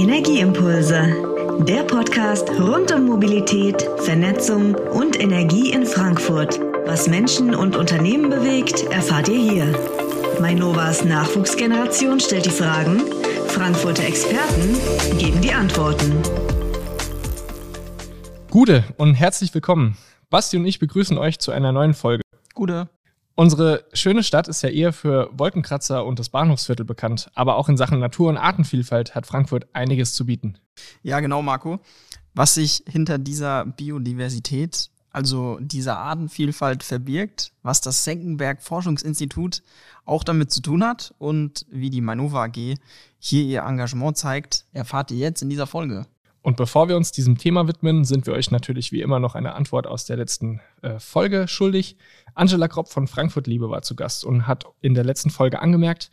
Energieimpulse, 0.00 1.14
der 1.68 1.82
Podcast 1.82 2.48
rund 2.58 2.90
um 2.90 3.04
Mobilität, 3.04 3.86
Vernetzung 3.98 4.74
und 4.74 5.20
Energie 5.20 5.72
in 5.74 5.84
Frankfurt. 5.84 6.58
Was 6.86 7.06
Menschen 7.06 7.54
und 7.54 7.76
Unternehmen 7.76 8.30
bewegt, 8.30 8.82
erfahrt 8.84 9.28
ihr 9.28 9.38
hier. 9.38 9.78
Mainovas 10.40 11.04
Nachwuchsgeneration 11.04 12.18
stellt 12.18 12.46
die 12.46 12.50
Fragen, 12.50 13.02
Frankfurter 13.48 14.04
Experten 14.04 15.18
geben 15.18 15.42
die 15.42 15.52
Antworten. 15.52 16.10
Gute 18.48 18.84
und 18.96 19.12
herzlich 19.12 19.52
willkommen. 19.52 19.98
Basti 20.30 20.56
und 20.56 20.64
ich 20.64 20.78
begrüßen 20.78 21.18
euch 21.18 21.40
zu 21.40 21.52
einer 21.52 21.72
neuen 21.72 21.92
Folge. 21.92 22.22
Gute. 22.54 22.88
Unsere 23.40 23.86
schöne 23.94 24.22
Stadt 24.22 24.48
ist 24.48 24.60
ja 24.60 24.68
eher 24.68 24.92
für 24.92 25.30
Wolkenkratzer 25.32 26.04
und 26.04 26.18
das 26.18 26.28
Bahnhofsviertel 26.28 26.84
bekannt, 26.84 27.30
aber 27.34 27.56
auch 27.56 27.70
in 27.70 27.78
Sachen 27.78 27.98
Natur- 27.98 28.28
und 28.28 28.36
Artenvielfalt 28.36 29.14
hat 29.14 29.26
Frankfurt 29.26 29.66
einiges 29.72 30.12
zu 30.12 30.26
bieten. 30.26 30.58
Ja, 31.02 31.20
genau, 31.20 31.40
Marco. 31.40 31.80
Was 32.34 32.56
sich 32.56 32.84
hinter 32.86 33.16
dieser 33.16 33.64
Biodiversität, 33.64 34.90
also 35.10 35.58
dieser 35.58 35.96
Artenvielfalt 35.96 36.82
verbirgt, 36.82 37.52
was 37.62 37.80
das 37.80 38.04
Senckenberg 38.04 38.60
Forschungsinstitut 38.60 39.62
auch 40.04 40.22
damit 40.22 40.50
zu 40.50 40.60
tun 40.60 40.84
hat 40.84 41.14
und 41.16 41.64
wie 41.70 41.88
die 41.88 42.02
Manova 42.02 42.44
AG 42.44 42.74
hier 43.18 43.42
ihr 43.44 43.62
Engagement 43.62 44.18
zeigt, 44.18 44.66
erfahrt 44.74 45.12
ihr 45.12 45.16
jetzt 45.16 45.40
in 45.40 45.48
dieser 45.48 45.66
Folge. 45.66 46.04
Und 46.42 46.56
bevor 46.56 46.88
wir 46.88 46.96
uns 46.96 47.12
diesem 47.12 47.36
Thema 47.36 47.68
widmen, 47.68 48.04
sind 48.04 48.26
wir 48.26 48.32
euch 48.32 48.50
natürlich 48.50 48.92
wie 48.92 49.02
immer 49.02 49.20
noch 49.20 49.34
eine 49.34 49.54
Antwort 49.54 49.86
aus 49.86 50.06
der 50.06 50.16
letzten 50.16 50.60
äh, 50.80 50.98
Folge 50.98 51.48
schuldig. 51.48 51.96
Angela 52.34 52.66
Kropp 52.66 52.88
von 52.88 53.06
Frankfurt 53.06 53.46
Liebe 53.46 53.68
war 53.68 53.82
zu 53.82 53.94
Gast 53.94 54.24
und 54.24 54.46
hat 54.46 54.64
in 54.80 54.94
der 54.94 55.04
letzten 55.04 55.30
Folge 55.30 55.60
angemerkt, 55.60 56.10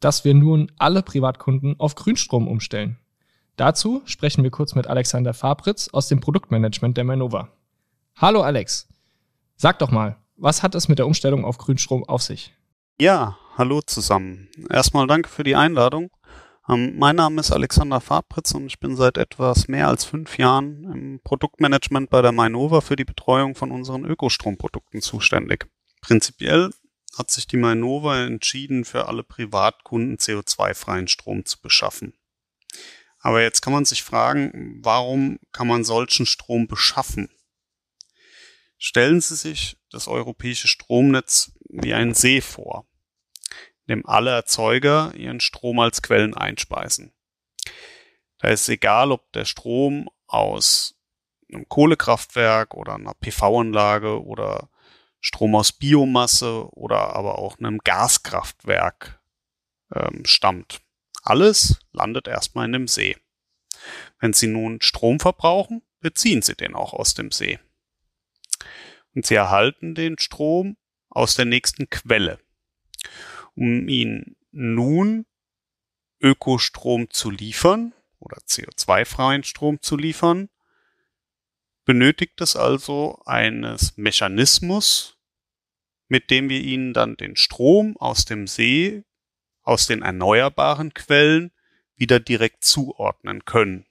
dass 0.00 0.24
wir 0.24 0.34
nun 0.34 0.72
alle 0.78 1.02
Privatkunden 1.02 1.78
auf 1.78 1.94
Grünstrom 1.94 2.48
umstellen. 2.48 2.98
Dazu 3.56 4.02
sprechen 4.04 4.42
wir 4.42 4.50
kurz 4.50 4.74
mit 4.74 4.86
Alexander 4.86 5.34
Fabritz 5.34 5.88
aus 5.92 6.08
dem 6.08 6.20
Produktmanagement 6.20 6.96
der 6.96 7.04
Manova. 7.04 7.48
Hallo 8.16 8.42
Alex, 8.42 8.88
sag 9.56 9.78
doch 9.78 9.90
mal, 9.90 10.16
was 10.36 10.62
hat 10.62 10.74
es 10.74 10.88
mit 10.88 10.98
der 10.98 11.06
Umstellung 11.06 11.44
auf 11.44 11.58
Grünstrom 11.58 12.04
auf 12.04 12.22
sich? 12.22 12.54
Ja, 13.00 13.36
hallo 13.56 13.80
zusammen. 13.84 14.48
Erstmal 14.70 15.06
danke 15.06 15.28
für 15.28 15.44
die 15.44 15.56
Einladung. 15.56 16.10
Ähm, 16.68 16.98
mein 16.98 17.16
Name 17.16 17.40
ist 17.40 17.50
Alexander 17.50 18.00
Fabritz 18.00 18.52
und 18.52 18.66
ich 18.66 18.78
bin 18.78 18.94
seit 18.96 19.16
etwas 19.16 19.68
mehr 19.68 19.88
als 19.88 20.04
fünf 20.04 20.36
Jahren 20.36 20.84
im 20.84 21.20
Produktmanagement 21.24 22.10
bei 22.10 22.20
der 22.20 22.32
Mainova 22.32 22.82
für 22.82 22.96
die 22.96 23.06
Betreuung 23.06 23.54
von 23.54 23.70
unseren 23.70 24.04
Ökostromprodukten 24.04 25.00
zuständig. 25.00 25.66
Prinzipiell 26.02 26.70
hat 27.16 27.30
sich 27.30 27.46
die 27.46 27.56
Mainova 27.56 28.22
entschieden, 28.24 28.84
für 28.84 29.08
alle 29.08 29.24
Privatkunden 29.24 30.18
CO2-freien 30.18 31.08
Strom 31.08 31.44
zu 31.44 31.60
beschaffen. 31.60 32.14
Aber 33.20 33.42
jetzt 33.42 33.62
kann 33.62 33.72
man 33.72 33.84
sich 33.84 34.04
fragen, 34.04 34.78
warum 34.82 35.38
kann 35.52 35.66
man 35.66 35.84
solchen 35.84 36.26
Strom 36.26 36.68
beschaffen? 36.68 37.30
Stellen 38.76 39.20
Sie 39.20 39.34
sich 39.34 39.78
das 39.90 40.06
europäische 40.06 40.68
Stromnetz 40.68 41.52
wie 41.68 41.94
einen 41.94 42.14
See 42.14 42.40
vor 42.40 42.87
dem 43.88 44.06
alle 44.06 44.30
Erzeuger 44.30 45.14
ihren 45.14 45.40
Strom 45.40 45.78
als 45.80 46.02
Quellen 46.02 46.34
einspeisen. 46.34 47.12
Da 48.38 48.48
ist 48.48 48.68
egal, 48.68 49.10
ob 49.10 49.32
der 49.32 49.44
Strom 49.44 50.08
aus 50.26 50.94
einem 51.52 51.68
Kohlekraftwerk 51.68 52.74
oder 52.74 52.94
einer 52.94 53.14
PV-Anlage 53.14 54.22
oder 54.22 54.68
Strom 55.20 55.56
aus 55.56 55.72
Biomasse 55.72 56.68
oder 56.72 57.16
aber 57.16 57.38
auch 57.38 57.58
einem 57.58 57.78
Gaskraftwerk 57.78 59.20
ähm, 59.94 60.24
stammt. 60.24 60.80
Alles 61.22 61.80
landet 61.92 62.28
erstmal 62.28 62.66
in 62.66 62.72
dem 62.72 62.88
See. 62.88 63.16
Wenn 64.20 64.32
Sie 64.32 64.46
nun 64.46 64.80
Strom 64.80 65.18
verbrauchen, 65.18 65.82
beziehen 66.00 66.42
Sie 66.42 66.54
den 66.54 66.74
auch 66.74 66.92
aus 66.92 67.14
dem 67.14 67.32
See. 67.32 67.58
Und 69.14 69.26
Sie 69.26 69.34
erhalten 69.34 69.94
den 69.94 70.18
Strom 70.18 70.76
aus 71.08 71.34
der 71.34 71.46
nächsten 71.46 71.90
Quelle 71.90 72.38
um 73.58 73.88
ihn 73.88 74.36
nun 74.52 75.26
Ökostrom 76.20 77.10
zu 77.10 77.30
liefern 77.30 77.92
oder 78.20 78.38
CO2-freien 78.38 79.42
Strom 79.42 79.82
zu 79.82 79.96
liefern, 79.96 80.48
benötigt 81.84 82.40
es 82.40 82.54
also 82.54 83.20
eines 83.24 83.96
Mechanismus, 83.96 85.18
mit 86.08 86.30
dem 86.30 86.48
wir 86.48 86.60
ihnen 86.60 86.92
dann 86.92 87.16
den 87.16 87.36
Strom 87.36 87.96
aus 87.96 88.24
dem 88.24 88.46
See, 88.46 89.02
aus 89.62 89.86
den 89.86 90.02
erneuerbaren 90.02 90.94
Quellen 90.94 91.50
wieder 91.96 92.20
direkt 92.20 92.64
zuordnen 92.64 93.44
können. 93.44 93.86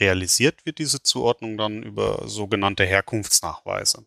Realisiert 0.00 0.64
wird 0.64 0.78
diese 0.78 1.02
Zuordnung 1.02 1.58
dann 1.58 1.82
über 1.82 2.26
sogenannte 2.26 2.84
Herkunftsnachweise. 2.84 4.06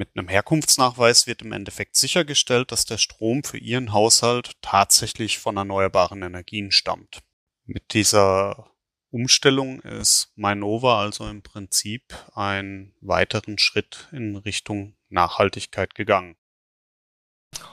Mit 0.00 0.16
einem 0.16 0.28
Herkunftsnachweis 0.28 1.26
wird 1.26 1.42
im 1.42 1.52
Endeffekt 1.52 1.94
sichergestellt, 1.94 2.72
dass 2.72 2.86
der 2.86 2.96
Strom 2.96 3.44
für 3.44 3.58
Ihren 3.58 3.92
Haushalt 3.92 4.52
tatsächlich 4.62 5.38
von 5.38 5.58
erneuerbaren 5.58 6.22
Energien 6.22 6.70
stammt. 6.70 7.18
Mit 7.66 7.92
dieser 7.92 8.70
Umstellung 9.10 9.80
ist 9.82 10.32
Mainova 10.36 11.02
also 11.02 11.28
im 11.28 11.42
Prinzip 11.42 12.14
einen 12.34 12.94
weiteren 13.02 13.58
Schritt 13.58 14.08
in 14.10 14.36
Richtung 14.36 14.96
Nachhaltigkeit 15.10 15.94
gegangen. 15.94 16.34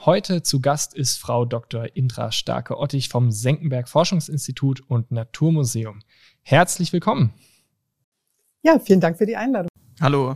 Heute 0.03 0.43
zu 0.43 0.59
Gast 0.59 0.95
ist 0.95 1.19
Frau 1.19 1.45
Dr. 1.45 1.95
Indra 1.95 2.33
Starke-Ottich 2.33 3.07
vom 3.07 3.31
Senckenberg 3.31 3.87
Forschungsinstitut 3.87 4.81
und 4.81 5.11
Naturmuseum. 5.11 6.01
Herzlich 6.41 6.91
willkommen. 6.91 7.33
Ja, 8.63 8.79
vielen 8.79 8.99
Dank 8.99 9.17
für 9.17 9.25
die 9.25 9.37
Einladung. 9.37 9.69
Hallo. 10.01 10.35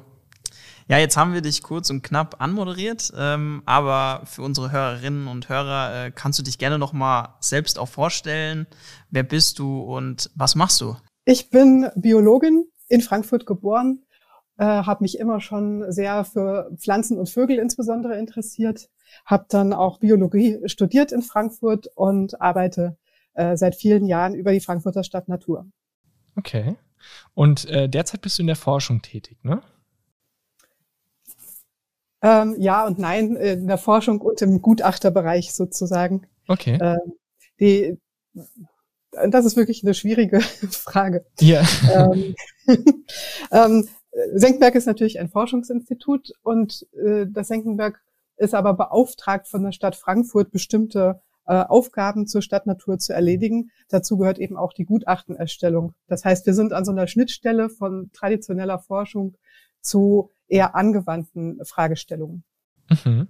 Ja, 0.87 0.97
jetzt 0.97 1.17
haben 1.17 1.33
wir 1.33 1.41
dich 1.41 1.63
kurz 1.63 1.89
und 1.89 2.01
knapp 2.01 2.35
anmoderiert, 2.39 3.11
ähm, 3.17 3.61
aber 3.65 4.21
für 4.25 4.41
unsere 4.41 4.71
Hörerinnen 4.71 5.27
und 5.27 5.49
Hörer 5.49 6.05
äh, 6.05 6.11
kannst 6.11 6.39
du 6.39 6.43
dich 6.43 6.57
gerne 6.57 6.79
noch 6.79 6.93
mal 6.93 7.35
selbst 7.39 7.79
auch 7.79 7.87
vorstellen. 7.87 8.67
Wer 9.09 9.23
bist 9.23 9.59
du 9.59 9.81
und 9.81 10.29
was 10.35 10.55
machst 10.55 10.81
du? 10.81 10.95
Ich 11.25 11.49
bin 11.49 11.89
Biologin 11.95 12.65
in 12.87 13.01
Frankfurt 13.01 13.45
geboren, 13.45 14.03
äh, 14.57 14.65
habe 14.65 15.03
mich 15.03 15.17
immer 15.17 15.39
schon 15.39 15.91
sehr 15.91 16.25
für 16.25 16.71
Pflanzen 16.77 17.17
und 17.17 17.29
Vögel 17.29 17.57
insbesondere 17.57 18.17
interessiert, 18.17 18.89
habe 19.25 19.45
dann 19.49 19.73
auch 19.73 19.99
Biologie 19.99 20.59
studiert 20.65 21.11
in 21.11 21.21
Frankfurt 21.21 21.87
und 21.95 22.41
arbeite 22.41 22.97
äh, 23.33 23.55
seit 23.55 23.75
vielen 23.75 24.05
Jahren 24.05 24.33
über 24.33 24.51
die 24.51 24.59
Frankfurter 24.59 25.03
Stadt 25.03 25.27
Natur. 25.27 25.65
Okay. 26.35 26.75
Und 27.33 27.65
äh, 27.69 27.89
derzeit 27.89 28.21
bist 28.21 28.37
du 28.37 28.43
in 28.43 28.47
der 28.47 28.55
Forschung 28.55 29.01
tätig, 29.01 29.37
ne? 29.43 29.61
Ähm, 32.21 32.55
ja 32.59 32.85
und 32.85 32.99
nein, 32.99 33.35
in 33.35 33.67
der 33.67 33.77
Forschung 33.77 34.21
und 34.21 34.41
im 34.41 34.61
Gutachterbereich 34.61 35.53
sozusagen. 35.53 36.27
Okay. 36.47 36.77
Ähm, 36.81 37.13
die, 37.59 37.97
das 39.11 39.45
ist 39.45 39.57
wirklich 39.57 39.83
eine 39.83 39.93
schwierige 39.93 40.39
Frage. 40.69 41.25
Ja. 41.39 41.63
Ähm, 41.93 42.35
ähm, 43.51 43.87
Senckenberg 44.33 44.75
ist 44.75 44.87
natürlich 44.87 45.19
ein 45.19 45.29
Forschungsinstitut 45.29 46.31
und 46.43 46.85
äh, 47.03 47.25
das 47.29 47.47
Senckenberg 47.47 48.01
ist 48.37 48.53
aber 48.53 48.73
beauftragt 48.73 49.47
von 49.47 49.63
der 49.63 49.71
Stadt 49.71 49.95
Frankfurt, 49.95 50.51
bestimmte 50.51 51.21
äh, 51.45 51.53
Aufgaben 51.53 52.27
zur 52.27 52.41
Stadtnatur 52.41 52.97
zu 52.97 53.13
erledigen. 53.13 53.71
Dazu 53.89 54.17
gehört 54.17 54.39
eben 54.39 54.57
auch 54.57 54.73
die 54.73 54.85
Gutachtenerstellung. 54.85 55.93
Das 56.07 56.25
heißt, 56.25 56.45
wir 56.45 56.53
sind 56.53 56.73
an 56.73 56.85
so 56.85 56.91
einer 56.91 57.07
Schnittstelle 57.07 57.69
von 57.69 58.09
traditioneller 58.13 58.79
Forschung 58.79 59.35
zu 59.81 60.31
eher 60.51 60.75
angewandten 60.75 61.59
Fragestellungen. 61.63 62.44
Mhm. 62.89 63.28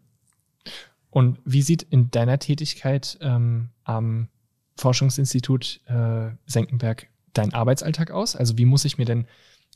Und 1.09 1.39
wie 1.45 1.61
sieht 1.61 1.83
in 1.83 2.09
deiner 2.09 2.39
Tätigkeit 2.39 3.17
ähm, 3.21 3.69
am 3.83 4.29
Forschungsinstitut 4.77 5.81
äh, 5.87 6.31
Senckenberg 6.47 7.07
dein 7.33 7.53
Arbeitsalltag 7.53 8.11
aus? 8.11 8.35
Also 8.35 8.57
wie 8.57 8.65
muss 8.65 8.85
ich 8.85 8.97
mir 8.97 9.05
denn 9.05 9.27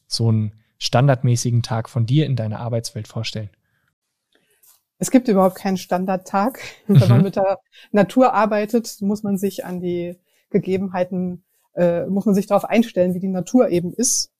so 0.08 0.30
einen 0.30 0.54
standardmäßigen 0.80 1.62
Tag 1.62 1.90
von 1.90 2.06
dir 2.06 2.26
in 2.26 2.36
deiner 2.36 2.60
Arbeitswelt 2.60 3.08
vorstellen? 3.08 3.50
Es 4.98 5.12
gibt 5.12 5.28
überhaupt 5.28 5.56
keinen 5.56 5.78
Standardtag. 5.78 6.60
Mhm. 6.88 6.96
Wenn 7.02 7.10
man 7.10 7.24
mit 7.24 7.36
der 7.36 7.60
Natur 7.92 8.34
arbeitet, 8.34 8.98
muss 9.02 9.24
man 9.24 9.38
sich 9.38 9.66
an 9.66 9.82
die 9.82 10.18
Gegebenheiten, 10.50 11.44
äh, 11.76 12.06
muss 12.06 12.26
man 12.26 12.34
sich 12.34 12.48
darauf 12.48 12.66
einstellen, 12.66 13.14
wie 13.14 13.20
die 13.20 13.28
Natur 13.28 13.70
eben 13.70 13.94
ist 13.94 14.32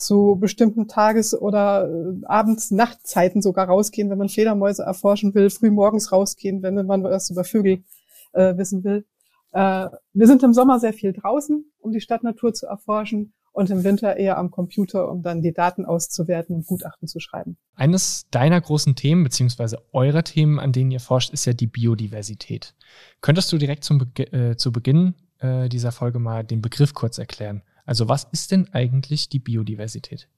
zu 0.00 0.36
bestimmten 0.40 0.88
Tages- 0.88 1.38
oder 1.38 1.88
äh, 1.88 2.24
Abends, 2.26 2.70
Nachtzeiten 2.70 3.42
sogar 3.42 3.68
rausgehen, 3.68 4.10
wenn 4.10 4.18
man 4.18 4.28
Fledermäuse 4.28 4.82
erforschen 4.82 5.34
will, 5.34 5.50
früh 5.50 5.70
morgens 5.70 6.10
rausgehen, 6.10 6.62
wenn 6.62 6.74
man 6.86 7.04
was 7.04 7.30
über 7.30 7.44
Vögel 7.44 7.84
äh, 8.32 8.56
wissen 8.56 8.82
will. 8.82 9.04
Äh, 9.52 9.88
wir 10.12 10.26
sind 10.26 10.42
im 10.42 10.54
Sommer 10.54 10.80
sehr 10.80 10.92
viel 10.92 11.12
draußen, 11.12 11.64
um 11.78 11.92
die 11.92 12.00
Stadtnatur 12.00 12.54
zu 12.54 12.66
erforschen 12.66 13.34
und 13.52 13.68
im 13.70 13.84
Winter 13.84 14.16
eher 14.16 14.38
am 14.38 14.50
Computer, 14.50 15.10
um 15.10 15.22
dann 15.22 15.42
die 15.42 15.52
Daten 15.52 15.84
auszuwerten 15.84 16.56
und 16.56 16.66
Gutachten 16.66 17.08
zu 17.08 17.20
schreiben. 17.20 17.56
Eines 17.74 18.26
deiner 18.30 18.60
großen 18.60 18.94
Themen, 18.94 19.24
beziehungsweise 19.24 19.78
eurer 19.92 20.22
Themen, 20.22 20.58
an 20.58 20.72
denen 20.72 20.90
ihr 20.90 21.00
forscht, 21.00 21.32
ist 21.32 21.44
ja 21.44 21.52
die 21.52 21.66
Biodiversität. 21.66 22.74
Könntest 23.20 23.52
du 23.52 23.58
direkt 23.58 23.84
zum 23.84 23.98
Be 23.98 24.32
äh, 24.32 24.56
zu 24.56 24.72
Beginn 24.72 25.14
äh, 25.38 25.68
dieser 25.68 25.92
Folge 25.92 26.18
mal 26.18 26.44
den 26.44 26.62
Begriff 26.62 26.94
kurz 26.94 27.18
erklären. 27.18 27.62
Also 27.90 28.08
was 28.08 28.28
ist 28.30 28.52
denn 28.52 28.68
eigentlich 28.70 29.30
die 29.30 29.40
Biodiversität? 29.40 30.28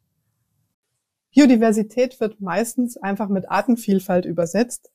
Biodiversität 1.35 2.19
wird 2.19 2.41
meistens 2.41 2.97
einfach 2.97 3.29
mit 3.29 3.51
Artenvielfalt 3.51 4.25
übersetzt. 4.25 4.91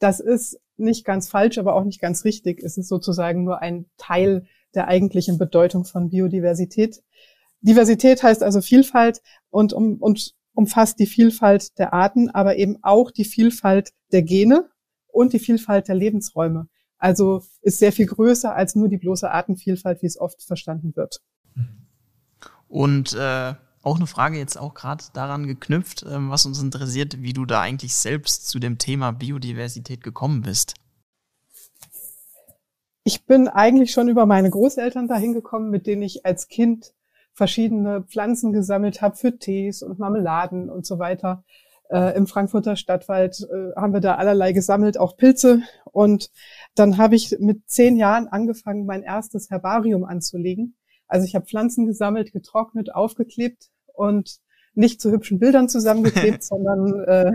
Das 0.00 0.18
ist 0.18 0.58
nicht 0.76 1.04
ganz 1.04 1.28
falsch, 1.28 1.58
aber 1.58 1.76
auch 1.76 1.84
nicht 1.84 2.00
ganz 2.00 2.24
richtig. 2.24 2.64
Es 2.64 2.76
ist 2.76 2.88
sozusagen 2.88 3.44
nur 3.44 3.62
ein 3.62 3.86
Teil 3.96 4.44
der 4.74 4.88
eigentlichen 4.88 5.38
Bedeutung 5.38 5.84
von 5.84 6.10
Biodiversität. 6.10 7.00
Diversität 7.60 8.24
heißt 8.24 8.42
also 8.42 8.60
Vielfalt 8.60 9.22
und, 9.50 9.72
um, 9.72 9.98
und 9.98 10.34
umfasst 10.52 10.98
die 10.98 11.06
Vielfalt 11.06 11.78
der 11.78 11.92
Arten, 11.92 12.28
aber 12.28 12.56
eben 12.56 12.78
auch 12.82 13.12
die 13.12 13.24
Vielfalt 13.24 13.92
der 14.10 14.22
Gene 14.22 14.68
und 15.06 15.32
die 15.32 15.38
Vielfalt 15.38 15.86
der 15.86 15.94
Lebensräume. 15.94 16.66
Also 16.98 17.44
ist 17.62 17.78
sehr 17.78 17.92
viel 17.92 18.06
größer 18.06 18.52
als 18.52 18.74
nur 18.74 18.88
die 18.88 18.98
bloße 18.98 19.30
Artenvielfalt, 19.30 20.02
wie 20.02 20.06
es 20.06 20.20
oft 20.20 20.42
verstanden 20.42 20.96
wird. 20.96 21.20
Und 22.70 23.14
äh, 23.14 23.54
auch 23.82 23.96
eine 23.96 24.06
Frage 24.06 24.38
jetzt 24.38 24.56
auch 24.56 24.74
gerade 24.74 25.02
daran 25.12 25.48
geknüpft, 25.48 26.04
äh, 26.04 26.28
was 26.30 26.46
uns 26.46 26.62
interessiert, 26.62 27.20
wie 27.20 27.32
du 27.32 27.44
da 27.44 27.60
eigentlich 27.60 27.94
selbst 27.96 28.48
zu 28.48 28.60
dem 28.60 28.78
Thema 28.78 29.10
Biodiversität 29.10 30.04
gekommen 30.04 30.42
bist. 30.42 30.74
Ich 33.02 33.26
bin 33.26 33.48
eigentlich 33.48 33.90
schon 33.90 34.08
über 34.08 34.24
meine 34.24 34.50
Großeltern 34.50 35.08
dahin 35.08 35.32
gekommen, 35.32 35.70
mit 35.70 35.88
denen 35.88 36.02
ich 36.02 36.24
als 36.24 36.46
Kind 36.46 36.94
verschiedene 37.32 38.02
Pflanzen 38.02 38.52
gesammelt 38.52 39.02
habe 39.02 39.16
für 39.16 39.36
Tees 39.36 39.82
und 39.82 39.98
Marmeladen 39.98 40.70
und 40.70 40.86
so 40.86 41.00
weiter. 41.00 41.42
Äh, 41.90 42.16
Im 42.16 42.28
Frankfurter 42.28 42.76
Stadtwald 42.76 43.48
äh, 43.50 43.74
haben 43.74 43.92
wir 43.92 44.00
da 44.00 44.14
allerlei 44.14 44.52
gesammelt, 44.52 44.96
auch 44.96 45.16
Pilze. 45.16 45.62
Und 45.86 46.30
dann 46.76 46.98
habe 46.98 47.16
ich 47.16 47.36
mit 47.40 47.68
zehn 47.68 47.96
Jahren 47.96 48.28
angefangen, 48.28 48.86
mein 48.86 49.02
erstes 49.02 49.50
Herbarium 49.50 50.04
anzulegen. 50.04 50.76
Also 51.10 51.26
ich 51.26 51.34
habe 51.34 51.46
Pflanzen 51.46 51.86
gesammelt, 51.86 52.32
getrocknet, 52.32 52.94
aufgeklebt 52.94 53.70
und 53.94 54.38
nicht 54.74 55.00
zu 55.00 55.10
hübschen 55.10 55.38
Bildern 55.38 55.68
zusammengeklebt, 55.68 56.42
sondern 56.44 57.04
äh, 57.04 57.32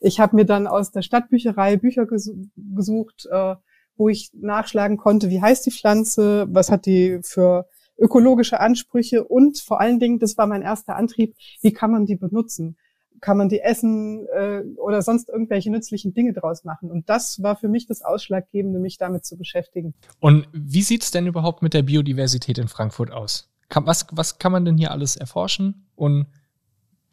ich 0.00 0.20
habe 0.20 0.36
mir 0.36 0.44
dann 0.44 0.66
aus 0.66 0.90
der 0.92 1.02
Stadtbücherei 1.02 1.76
Bücher 1.76 2.06
ges 2.06 2.30
gesucht, 2.56 3.26
äh, 3.30 3.56
wo 3.96 4.08
ich 4.10 4.30
nachschlagen 4.34 4.98
konnte, 4.98 5.30
wie 5.30 5.40
heißt 5.40 5.64
die 5.64 5.70
Pflanze, 5.70 6.46
was 6.50 6.70
hat 6.70 6.84
die 6.84 7.18
für 7.22 7.66
ökologische 7.98 8.60
Ansprüche 8.60 9.24
und 9.24 9.58
vor 9.58 9.80
allen 9.80 9.98
Dingen, 9.98 10.18
das 10.18 10.36
war 10.36 10.46
mein 10.46 10.60
erster 10.60 10.96
Antrieb, 10.96 11.34
wie 11.62 11.72
kann 11.72 11.90
man 11.90 12.04
die 12.04 12.16
benutzen? 12.16 12.76
Kann 13.20 13.36
man 13.36 13.48
die 13.48 13.60
essen 13.60 14.26
äh, 14.28 14.62
oder 14.76 15.02
sonst 15.02 15.28
irgendwelche 15.28 15.70
nützlichen 15.70 16.14
Dinge 16.14 16.32
draus 16.32 16.64
machen? 16.64 16.90
Und 16.90 17.08
das 17.08 17.42
war 17.42 17.56
für 17.56 17.68
mich 17.68 17.86
das 17.86 18.02
Ausschlaggebende, 18.02 18.78
mich 18.78 18.98
damit 18.98 19.24
zu 19.24 19.36
beschäftigen. 19.36 19.94
Und 20.20 20.48
wie 20.52 20.82
sieht's 20.82 21.10
denn 21.10 21.26
überhaupt 21.26 21.62
mit 21.62 21.74
der 21.74 21.82
Biodiversität 21.82 22.58
in 22.58 22.68
Frankfurt 22.68 23.12
aus? 23.12 23.50
Kann, 23.68 23.86
was, 23.86 24.06
was 24.12 24.38
kann 24.38 24.52
man 24.52 24.64
denn 24.64 24.76
hier 24.76 24.90
alles 24.90 25.16
erforschen 25.16 25.86
und 25.96 26.26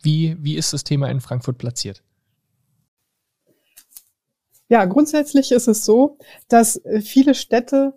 wie, 0.01 0.37
wie 0.39 0.55
ist 0.55 0.73
das 0.73 0.83
Thema 0.83 1.09
in 1.09 1.21
Frankfurt 1.21 1.57
platziert? 1.57 2.03
Ja, 4.69 4.85
grundsätzlich 4.85 5.51
ist 5.51 5.67
es 5.67 5.85
so, 5.85 6.17
dass 6.47 6.77
äh, 6.77 7.01
viele 7.01 7.35
Städte 7.35 7.93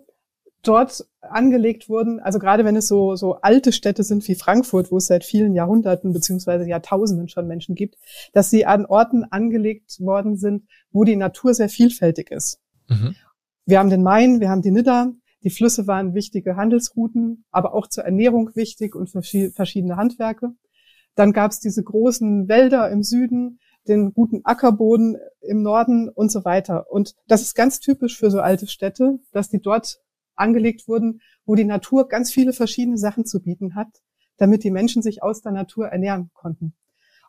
dort 0.67 1.05
angelegt 1.21 1.89
wurden, 1.89 2.19
also 2.19 2.39
gerade 2.39 2.65
wenn 2.65 2.75
es 2.75 2.87
so, 2.87 3.15
so 3.15 3.35
alte 3.41 3.71
Städte 3.71 4.03
sind 4.03 4.27
wie 4.27 4.35
Frankfurt, 4.35 4.91
wo 4.91 4.97
es 4.97 5.07
seit 5.07 5.23
vielen 5.23 5.53
Jahrhunderten 5.53 6.13
beziehungsweise 6.13 6.67
Jahrtausenden 6.67 7.29
schon 7.29 7.47
Menschen 7.47 7.75
gibt, 7.75 7.97
dass 8.33 8.49
sie 8.49 8.65
an 8.65 8.85
Orten 8.85 9.23
angelegt 9.23 9.99
worden 9.99 10.37
sind, 10.37 10.67
wo 10.91 11.03
die 11.03 11.15
Natur 11.15 11.53
sehr 11.53 11.69
vielfältig 11.69 12.31
ist. 12.31 12.59
Mhm. 12.87 13.15
Wir 13.65 13.79
haben 13.79 13.89
den 13.89 14.03
Main, 14.03 14.39
wir 14.39 14.49
haben 14.49 14.61
die 14.61 14.71
Nidda, 14.71 15.11
die 15.43 15.49
Flüsse 15.49 15.87
waren 15.87 16.13
wichtige 16.13 16.55
Handelsrouten, 16.55 17.45
aber 17.51 17.73
auch 17.73 17.87
zur 17.87 18.05
Ernährung 18.05 18.51
wichtig 18.55 18.95
und 18.95 19.09
verschiedene 19.09 19.97
Handwerke. 19.97 20.51
Dann 21.15 21.33
gab 21.33 21.51
es 21.51 21.59
diese 21.59 21.83
großen 21.83 22.47
Wälder 22.47 22.89
im 22.89 23.03
Süden, 23.03 23.59
den 23.87 24.13
guten 24.13 24.41
Ackerboden 24.43 25.17
im 25.41 25.61
Norden 25.61 26.09
und 26.09 26.31
so 26.31 26.45
weiter. 26.45 26.91
Und 26.91 27.15
das 27.27 27.41
ist 27.41 27.55
ganz 27.55 27.79
typisch 27.79 28.17
für 28.17 28.29
so 28.29 28.39
alte 28.41 28.67
Städte, 28.67 29.19
dass 29.31 29.49
die 29.49 29.61
dort 29.61 29.99
angelegt 30.37 30.87
wurden, 30.87 31.21
wo 31.45 31.55
die 31.55 31.65
Natur 31.65 32.07
ganz 32.07 32.31
viele 32.31 32.53
verschiedene 32.53 32.97
Sachen 32.97 33.25
zu 33.25 33.41
bieten 33.41 33.75
hat, 33.75 33.89
damit 34.37 34.63
die 34.63 34.71
Menschen 34.71 35.01
sich 35.01 35.23
aus 35.23 35.41
der 35.41 35.51
Natur 35.51 35.87
ernähren 35.87 36.29
konnten. 36.33 36.73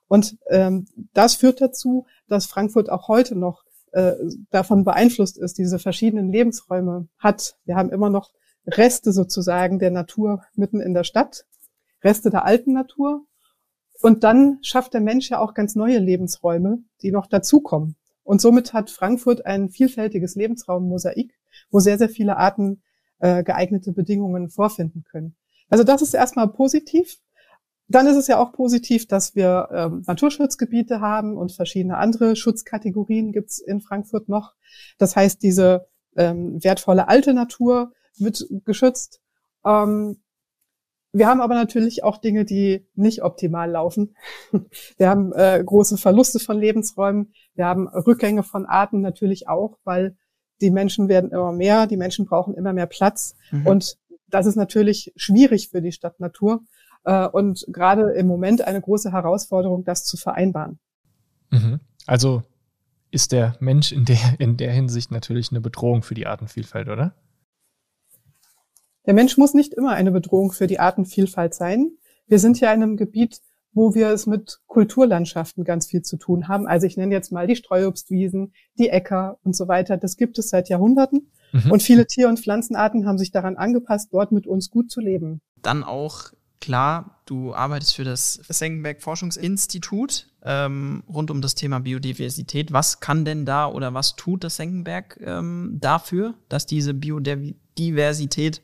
Und 0.08 0.38
ähm, 0.48 0.86
das 1.12 1.34
führt 1.34 1.60
dazu, 1.60 2.06
dass 2.28 2.46
Frankfurt 2.46 2.90
auch 2.90 3.08
heute 3.08 3.36
noch 3.36 3.64
äh, 3.92 4.14
davon 4.50 4.84
beeinflusst 4.84 5.38
ist, 5.38 5.58
diese 5.58 5.78
verschiedenen 5.78 6.32
Lebensräume 6.32 7.08
hat. 7.18 7.56
Wir 7.64 7.76
haben 7.76 7.90
immer 7.90 8.10
noch 8.10 8.30
Reste 8.66 9.12
sozusagen 9.12 9.78
der 9.78 9.90
Natur 9.90 10.42
mitten 10.54 10.80
in 10.80 10.94
der 10.94 11.04
Stadt, 11.04 11.46
Reste 12.02 12.30
der 12.30 12.44
alten 12.44 12.72
Natur. 12.72 13.24
Und 14.00 14.24
dann 14.24 14.58
schafft 14.62 14.94
der 14.94 15.00
Mensch 15.00 15.30
ja 15.30 15.40
auch 15.40 15.54
ganz 15.54 15.74
neue 15.74 15.98
Lebensräume, 15.98 16.78
die 17.02 17.10
noch 17.10 17.26
dazukommen. 17.26 17.96
Und 18.22 18.40
somit 18.40 18.74
hat 18.74 18.90
Frankfurt 18.90 19.46
ein 19.46 19.70
vielfältiges 19.70 20.34
Lebensraummosaik, 20.34 21.32
wo 21.70 21.80
sehr, 21.80 21.98
sehr 21.98 22.10
viele 22.10 22.36
Arten 22.36 22.82
äh, 23.18 23.42
geeignete 23.42 23.92
Bedingungen 23.92 24.48
vorfinden 24.50 25.04
können. 25.10 25.36
Also 25.68 25.84
das 25.84 26.02
ist 26.02 26.14
erstmal 26.14 26.48
positiv. 26.48 27.18
Dann 27.88 28.06
ist 28.06 28.16
es 28.16 28.26
ja 28.26 28.38
auch 28.38 28.52
positiv, 28.52 29.06
dass 29.06 29.34
wir 29.34 29.68
ähm, 29.72 30.02
Naturschutzgebiete 30.06 31.00
haben 31.00 31.36
und 31.36 31.52
verschiedene 31.52 31.96
andere 31.96 32.36
Schutzkategorien 32.36 33.32
gibt's 33.32 33.58
in 33.58 33.80
Frankfurt 33.80 34.28
noch. 34.28 34.54
Das 34.98 35.16
heißt, 35.16 35.42
diese 35.42 35.86
ähm, 36.16 36.62
wertvolle 36.62 37.08
alte 37.08 37.32
Natur 37.32 37.92
wird 38.18 38.46
geschützt. 38.64 39.22
Ähm, 39.64 40.20
wir 41.12 41.26
haben 41.26 41.40
aber 41.40 41.54
natürlich 41.54 42.04
auch 42.04 42.18
Dinge, 42.18 42.44
die 42.44 42.86
nicht 42.94 43.22
optimal 43.22 43.70
laufen. 43.70 44.14
Wir 44.98 45.08
haben 45.08 45.32
äh, 45.32 45.62
große 45.64 45.96
Verluste 45.96 46.38
von 46.38 46.58
Lebensräumen. 46.58 47.32
Wir 47.54 47.64
haben 47.64 47.88
Rückgänge 47.88 48.42
von 48.42 48.66
Arten 48.66 49.00
natürlich 49.00 49.48
auch, 49.48 49.78
weil 49.84 50.16
die 50.60 50.70
Menschen 50.70 51.08
werden 51.08 51.30
immer 51.30 51.52
mehr, 51.52 51.86
die 51.86 51.96
Menschen 51.96 52.26
brauchen 52.26 52.54
immer 52.54 52.72
mehr 52.72 52.86
Platz. 52.86 53.34
Mhm. 53.50 53.66
Und 53.66 53.98
das 54.28 54.46
ist 54.46 54.56
natürlich 54.56 55.12
schwierig 55.16 55.68
für 55.70 55.80
die 55.80 55.92
Stadtnatur 55.92 56.62
äh, 57.04 57.26
und 57.26 57.64
gerade 57.68 58.12
im 58.12 58.26
Moment 58.26 58.62
eine 58.62 58.80
große 58.80 59.12
Herausforderung, 59.12 59.84
das 59.84 60.04
zu 60.04 60.16
vereinbaren. 60.16 60.78
Mhm. 61.50 61.80
Also 62.06 62.42
ist 63.10 63.32
der 63.32 63.56
Mensch 63.60 63.92
in 63.92 64.04
der, 64.04 64.18
in 64.38 64.56
der 64.56 64.72
Hinsicht 64.72 65.10
natürlich 65.10 65.50
eine 65.50 65.60
Bedrohung 65.60 66.02
für 66.02 66.14
die 66.14 66.26
Artenvielfalt, 66.26 66.88
oder? 66.88 67.14
Der 69.06 69.14
Mensch 69.14 69.38
muss 69.38 69.54
nicht 69.54 69.72
immer 69.72 69.92
eine 69.92 70.12
Bedrohung 70.12 70.52
für 70.52 70.66
die 70.66 70.80
Artenvielfalt 70.80 71.54
sein. 71.54 71.92
Wir 72.26 72.38
sind 72.38 72.60
ja 72.60 72.72
in 72.74 72.82
einem 72.82 72.96
Gebiet, 72.98 73.40
wo 73.72 73.94
wir 73.94 74.08
es 74.08 74.26
mit 74.26 74.58
Kulturlandschaften 74.66 75.64
ganz 75.64 75.86
viel 75.86 76.02
zu 76.02 76.16
tun 76.16 76.48
haben. 76.48 76.66
Also 76.66 76.86
ich 76.86 76.96
nenne 76.96 77.14
jetzt 77.14 77.32
mal 77.32 77.46
die 77.46 77.56
Streuobstwiesen, 77.56 78.52
die 78.78 78.88
Äcker 78.88 79.38
und 79.42 79.54
so 79.54 79.68
weiter. 79.68 79.96
Das 79.96 80.16
gibt 80.16 80.38
es 80.38 80.50
seit 80.50 80.68
Jahrhunderten. 80.68 81.30
Mhm. 81.52 81.70
Und 81.70 81.82
viele 81.82 82.06
Tier- 82.06 82.28
und 82.28 82.40
Pflanzenarten 82.40 83.06
haben 83.06 83.18
sich 83.18 83.30
daran 83.30 83.56
angepasst, 83.56 84.08
dort 84.12 84.32
mit 84.32 84.46
uns 84.46 84.70
gut 84.70 84.90
zu 84.90 85.00
leben. 85.00 85.40
Dann 85.62 85.84
auch 85.84 86.32
klar, 86.60 87.20
du 87.26 87.54
arbeitest 87.54 87.94
für 87.94 88.04
das 88.04 88.34
Senckenberg 88.48 89.00
Forschungsinstitut 89.00 90.28
ähm, 90.42 91.02
rund 91.08 91.30
um 91.30 91.40
das 91.40 91.54
Thema 91.54 91.80
Biodiversität. 91.80 92.72
Was 92.72 93.00
kann 93.00 93.24
denn 93.24 93.44
da 93.44 93.66
oder 93.66 93.94
was 93.94 94.16
tut 94.16 94.44
das 94.44 94.56
Senckenberg 94.56 95.18
ähm, 95.22 95.78
dafür, 95.80 96.34
dass 96.48 96.66
diese 96.66 96.94
Biodiversität, 96.94 98.62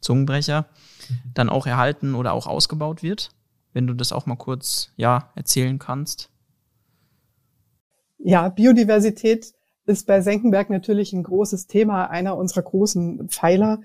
Zungenbrecher, 0.00 0.66
mhm. 1.08 1.14
dann 1.34 1.48
auch 1.48 1.66
erhalten 1.66 2.14
oder 2.14 2.32
auch 2.32 2.46
ausgebaut 2.46 3.02
wird? 3.02 3.30
Wenn 3.72 3.86
du 3.86 3.94
das 3.94 4.12
auch 4.12 4.26
mal 4.26 4.36
kurz 4.36 4.92
ja 4.96 5.30
erzählen 5.34 5.78
kannst. 5.78 6.30
Ja, 8.18 8.48
Biodiversität 8.48 9.52
ist 9.86 10.06
bei 10.06 10.20
Senckenberg 10.20 10.70
natürlich 10.70 11.12
ein 11.12 11.24
großes 11.24 11.66
Thema, 11.66 12.08
einer 12.08 12.36
unserer 12.36 12.62
großen 12.62 13.28
Pfeiler, 13.28 13.80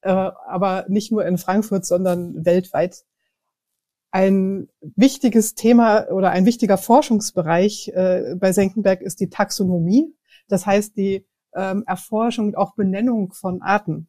äh, 0.00 0.10
aber 0.10 0.86
nicht 0.88 1.12
nur 1.12 1.26
in 1.26 1.38
Frankfurt, 1.38 1.84
sondern 1.84 2.44
weltweit. 2.44 3.04
Ein 4.10 4.68
wichtiges 4.80 5.54
Thema 5.54 6.10
oder 6.10 6.30
ein 6.30 6.46
wichtiger 6.46 6.78
Forschungsbereich 6.78 7.88
äh, 7.94 8.34
bei 8.36 8.52
Senckenberg 8.52 9.00
ist 9.00 9.20
die 9.20 9.30
Taxonomie. 9.30 10.14
Das 10.48 10.66
heißt, 10.66 10.96
die 10.96 11.26
ähm, 11.54 11.84
Erforschung 11.86 12.48
und 12.48 12.56
auch 12.56 12.74
Benennung 12.74 13.32
von 13.32 13.62
Arten. 13.62 14.08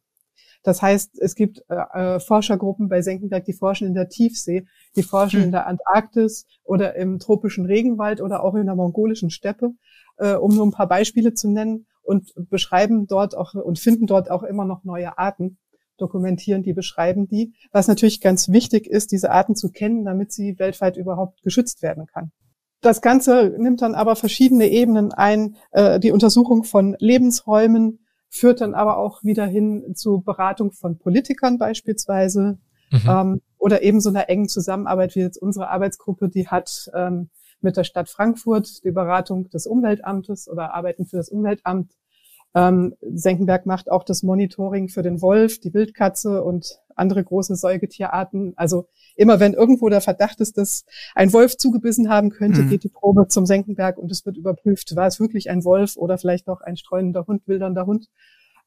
Das 0.64 0.82
heißt, 0.82 1.20
es 1.20 1.36
gibt 1.36 1.62
äh, 1.68 2.16
äh, 2.16 2.20
Forschergruppen 2.20 2.88
bei 2.88 3.02
Senckenberg, 3.02 3.44
die 3.44 3.52
forschen 3.52 3.86
in 3.86 3.94
der 3.94 4.08
Tiefsee, 4.08 4.66
die 4.96 5.02
forschen 5.02 5.40
hm. 5.40 5.44
in 5.46 5.52
der 5.52 5.66
Antarktis 5.66 6.46
oder 6.64 6.96
im 6.96 7.18
tropischen 7.20 7.66
Regenwald 7.66 8.20
oder 8.20 8.42
auch 8.42 8.54
in 8.54 8.66
der 8.66 8.74
mongolischen 8.74 9.30
Steppe, 9.30 9.74
äh, 10.16 10.34
um 10.34 10.54
nur 10.54 10.66
ein 10.66 10.72
paar 10.72 10.88
Beispiele 10.88 11.34
zu 11.34 11.50
nennen 11.50 11.86
und 12.02 12.32
beschreiben 12.36 13.06
dort 13.06 13.36
auch 13.36 13.54
und 13.54 13.78
finden 13.78 14.06
dort 14.06 14.30
auch 14.30 14.42
immer 14.42 14.64
noch 14.64 14.84
neue 14.84 15.16
Arten 15.18 15.58
dokumentieren 15.96 16.62
die, 16.62 16.72
beschreiben 16.72 17.28
die. 17.28 17.54
Was 17.70 17.86
natürlich 17.86 18.20
ganz 18.20 18.48
wichtig 18.48 18.86
ist, 18.86 19.12
diese 19.12 19.30
Arten 19.30 19.54
zu 19.54 19.70
kennen, 19.70 20.04
damit 20.04 20.32
sie 20.32 20.58
weltweit 20.58 20.96
überhaupt 20.96 21.42
geschützt 21.42 21.82
werden 21.82 22.06
kann. 22.06 22.32
Das 22.80 23.00
Ganze 23.00 23.54
nimmt 23.56 23.80
dann 23.80 23.94
aber 23.94 24.16
verschiedene 24.16 24.68
Ebenen 24.68 25.12
ein, 25.12 25.56
äh, 25.70 25.98
die 26.00 26.10
Untersuchung 26.10 26.64
von 26.64 26.96
Lebensräumen, 26.98 28.03
führt 28.34 28.60
dann 28.60 28.74
aber 28.74 28.96
auch 28.98 29.22
wieder 29.22 29.46
hin 29.46 29.94
zu 29.94 30.20
Beratung 30.20 30.72
von 30.72 30.98
Politikern 30.98 31.56
beispielsweise 31.56 32.58
mhm. 32.90 33.00
ähm, 33.08 33.42
oder 33.58 33.82
eben 33.82 34.00
so 34.00 34.08
einer 34.08 34.28
engen 34.28 34.48
Zusammenarbeit 34.48 35.14
wie 35.14 35.20
jetzt 35.20 35.40
unsere 35.40 35.68
Arbeitsgruppe, 35.68 36.28
die 36.28 36.48
hat 36.48 36.90
ähm, 36.94 37.30
mit 37.60 37.76
der 37.76 37.84
Stadt 37.84 38.08
Frankfurt 38.08 38.82
die 38.84 38.90
Beratung 38.90 39.48
des 39.50 39.68
Umweltamtes 39.68 40.48
oder 40.48 40.74
Arbeiten 40.74 41.06
für 41.06 41.16
das 41.16 41.28
Umweltamt. 41.28 41.92
Ähm, 42.56 42.94
Senckenberg 43.00 43.66
macht 43.66 43.88
auch 43.88 44.02
das 44.02 44.24
Monitoring 44.24 44.88
für 44.88 45.02
den 45.02 45.22
Wolf, 45.22 45.60
die 45.60 45.72
Wildkatze 45.72 46.42
und 46.42 46.80
andere 46.96 47.22
große 47.22 47.54
Säugetierarten. 47.54 48.54
Also 48.56 48.88
immer 49.16 49.40
wenn 49.40 49.54
irgendwo 49.54 49.88
der 49.88 50.00
Verdacht 50.00 50.40
ist, 50.40 50.58
dass 50.58 50.84
ein 51.14 51.32
Wolf 51.32 51.56
zugebissen 51.56 52.08
haben 52.08 52.30
könnte, 52.30 52.62
mhm. 52.62 52.70
geht 52.70 52.84
die 52.84 52.88
Probe 52.88 53.28
zum 53.28 53.46
Senckenberg 53.46 53.98
und 53.98 54.10
es 54.10 54.24
wird 54.26 54.36
überprüft, 54.36 54.94
war 54.96 55.06
es 55.06 55.20
wirklich 55.20 55.50
ein 55.50 55.64
Wolf 55.64 55.96
oder 55.96 56.18
vielleicht 56.18 56.46
noch 56.46 56.60
ein 56.60 56.76
streunender 56.76 57.26
Hund, 57.26 57.42
wildernder 57.46 57.86
Hund. 57.86 58.08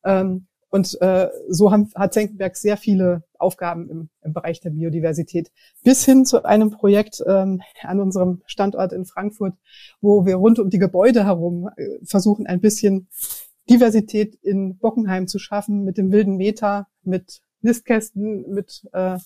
Ähm, 0.03 0.47
und 0.69 0.99
äh, 1.01 1.29
so 1.47 1.71
haben, 1.71 1.89
hat 1.95 2.13
Senckenberg 2.13 2.57
sehr 2.57 2.75
viele 2.75 3.23
Aufgaben 3.37 3.89
im, 3.89 4.09
im 4.21 4.33
Bereich 4.33 4.59
der 4.59 4.71
Biodiversität. 4.71 5.49
Bis 5.83 6.03
hin 6.03 6.25
zu 6.25 6.43
einem 6.43 6.71
Projekt 6.71 7.23
ähm, 7.25 7.61
an 7.83 8.01
unserem 8.01 8.41
Standort 8.45 8.91
in 8.91 9.05
Frankfurt, 9.05 9.53
wo 10.01 10.25
wir 10.25 10.35
rund 10.35 10.59
um 10.59 10.69
die 10.69 10.79
Gebäude 10.79 11.23
herum 11.25 11.69
äh, 11.77 11.99
versuchen, 12.03 12.47
ein 12.47 12.59
bisschen 12.59 13.07
Diversität 13.69 14.35
in 14.35 14.77
Bockenheim 14.77 15.27
zu 15.27 15.39
schaffen 15.39 15.83
mit 15.83 15.97
dem 15.97 16.11
wilden 16.11 16.37
Meter, 16.37 16.87
mit 17.03 17.41
Nistkästen, 17.61 18.49
mit 18.49 18.87
äh, 18.93 19.17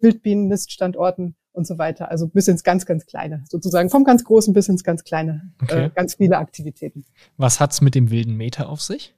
Wildbienen-Niststandorten 0.00 1.36
und 1.52 1.66
so 1.66 1.78
weiter. 1.78 2.10
Also 2.10 2.28
bis 2.28 2.48
ins 2.48 2.64
ganz, 2.64 2.84
ganz 2.86 3.06
Kleine. 3.06 3.44
Sozusagen 3.48 3.90
vom 3.90 4.04
ganz 4.04 4.24
Großen 4.24 4.52
bis 4.52 4.68
ins 4.68 4.84
ganz 4.84 5.04
Kleine. 5.04 5.52
Okay. 5.62 5.86
Äh, 5.86 5.90
ganz 5.94 6.14
viele 6.14 6.38
Aktivitäten. 6.38 7.04
Was 7.36 7.60
hat's 7.60 7.80
mit 7.80 7.94
dem 7.94 8.10
wilden 8.10 8.36
Meter 8.36 8.68
auf 8.68 8.80
sich? 8.80 9.14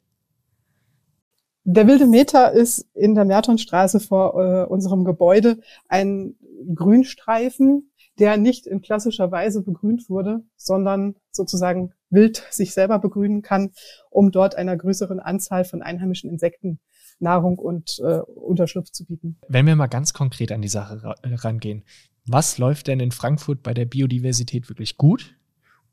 Der 1.64 1.88
wilde 1.88 2.06
Meter 2.06 2.52
ist 2.52 2.87
in 2.94 3.16
der 3.16 3.25
Mertonstraße 3.25 3.99
vor 3.99 4.35
äh, 4.40 4.66
unserem 4.66 5.04
Gebäude 5.04 5.58
ein 5.88 6.37
Grünstreifen, 6.75 7.90
der 8.20 8.37
nicht 8.37 8.66
in 8.66 8.82
klassischer 8.82 9.32
Weise 9.32 9.62
begrünt 9.62 10.08
wurde, 10.08 10.44
sondern 10.56 11.16
sozusagen 11.32 11.92
wild 12.08 12.46
sich 12.50 12.73
selber 12.73 12.99
begrünen 12.99 13.42
kann, 13.42 13.73
um 14.11 14.30
dort 14.30 14.54
einer 14.54 14.76
größeren 14.76 15.18
Anzahl 15.18 15.64
von 15.64 15.82
einheimischen 15.82 16.30
Insekten 16.30 16.78
Nahrung 17.18 17.58
und 17.58 17.99
äh, 18.00 18.20
Unterschlupf 18.20 18.90
zu 18.90 19.04
bieten. 19.04 19.38
Wenn 19.49 19.66
wir 19.66 19.76
mal 19.76 19.87
ganz 19.87 20.12
konkret 20.12 20.52
an 20.52 20.62
die 20.62 20.68
Sache 20.68 21.02
ra 21.02 21.14
äh, 21.23 21.35
rangehen, 21.35 21.85
was 22.26 22.58
läuft 22.58 22.88
denn 22.88 23.00
in 23.00 23.12
Frankfurt 23.12 23.62
bei 23.62 23.73
der 23.73 23.85
Biodiversität 23.85 24.68
wirklich 24.68 24.96
gut 24.96 25.37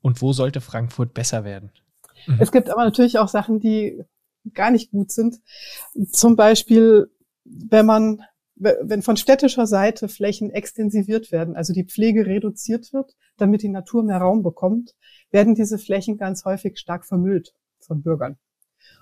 und 0.02 0.20
wo 0.20 0.32
sollte 0.32 0.60
Frankfurt 0.60 1.14
besser 1.14 1.44
werden? 1.44 1.70
Mhm. 2.26 2.38
Es 2.40 2.52
gibt 2.52 2.70
aber 2.70 2.84
natürlich 2.84 3.18
auch 3.18 3.28
Sachen, 3.28 3.60
die 3.60 4.02
gar 4.52 4.70
nicht 4.70 4.90
gut 4.90 5.10
sind. 5.10 5.40
Zum 6.10 6.36
Beispiel, 6.36 7.10
wenn 7.44 7.86
man, 7.86 8.22
wenn 8.56 9.02
von 9.02 9.16
städtischer 9.16 9.66
Seite 9.66 10.08
Flächen 10.08 10.50
extensiviert 10.50 11.32
werden, 11.32 11.56
also 11.56 11.72
die 11.72 11.84
Pflege 11.84 12.26
reduziert 12.26 12.92
wird, 12.92 13.16
damit 13.36 13.62
die 13.62 13.68
Natur 13.68 14.02
mehr 14.02 14.18
Raum 14.18 14.42
bekommt, 14.42 14.94
werden 15.30 15.54
diese 15.54 15.78
Flächen 15.78 16.16
ganz 16.18 16.44
häufig 16.44 16.78
stark 16.78 17.06
vermüllt 17.06 17.54
von 17.80 18.02
Bürgern. 18.02 18.38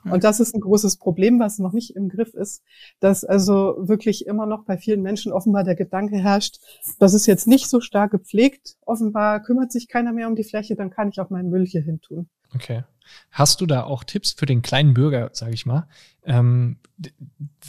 Und 0.05 0.25
das 0.25 0.41
ist 0.41 0.55
ein 0.55 0.61
großes 0.61 0.97
Problem, 0.97 1.39
was 1.39 1.59
noch 1.59 1.73
nicht 1.73 1.95
im 1.95 2.09
Griff 2.09 2.35
ist, 2.35 2.63
dass 3.01 3.25
also 3.25 3.77
wirklich 3.79 4.27
immer 4.27 4.47
noch 4.47 4.65
bei 4.65 4.77
vielen 4.77 5.03
Menschen 5.03 5.33
offenbar 5.33 5.65
der 5.65 5.77
Gedanke 5.77 6.17
herrscht, 6.17 6.59
das 6.99 7.15
ist 7.15 7.27
jetzt 7.27 7.47
nicht 7.47 7.69
so 7.69 7.81
stark 7.81 8.11
gepflegt, 8.11 8.77
offenbar 8.85 9.41
kümmert 9.43 9.71
sich 9.71 9.89
keiner 9.89 10.13
mehr 10.13 10.29
um 10.29 10.35
die 10.35 10.45
Fläche, 10.45 10.75
dann 10.75 10.91
kann 10.91 11.11
ich 11.11 11.21
auch 11.21 11.31
meinen 11.31 11.51
Müll 11.51 11.67
hier 11.67 11.83
hin 11.83 12.01
tun. 12.01 12.29
Okay. 12.55 12.85
Hast 13.31 13.61
du 13.61 13.67
da 13.67 13.85
auch 13.85 14.05
Tipps 14.05 14.33
für 14.33 14.47
den 14.47 14.63
kleinen 14.63 14.95
Bürger, 14.95 15.31
sage 15.33 15.55
ich 15.55 15.67
mal, 15.67 15.89
ähm, 16.25 16.79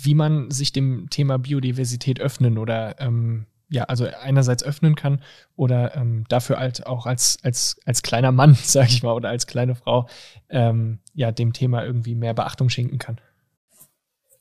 wie 0.02 0.14
man 0.14 0.52
sich 0.52 0.72
dem 0.72 1.10
Thema 1.10 1.38
Biodiversität 1.38 2.20
öffnen 2.20 2.58
oder 2.58 3.00
ähm, 3.00 3.46
ja, 3.74 3.86
also 3.86 4.06
einerseits 4.22 4.64
öffnen 4.64 4.96
kann 4.96 5.20
oder 5.56 5.96
ähm, 5.96 6.26
dafür 6.30 6.60
halt 6.60 6.86
auch 6.86 7.08
als, 7.08 7.40
als, 7.42 7.78
als 7.86 8.04
kleiner 8.04 8.32
Mann, 8.32 8.54
sage 8.64 8.90
ich 8.90 9.02
mal, 9.04 9.14
oder 9.14 9.30
als 9.30 9.48
kleine 9.48 9.76
Frau, 9.76 10.08
ähm, 10.50 11.00
ja, 11.14 11.32
dem 11.32 11.54
Thema 11.54 11.84
irgendwie 11.84 12.16
mehr 12.16 12.36
Beachtung 12.36 12.70
schenken 12.70 13.00
kann? 13.00 13.20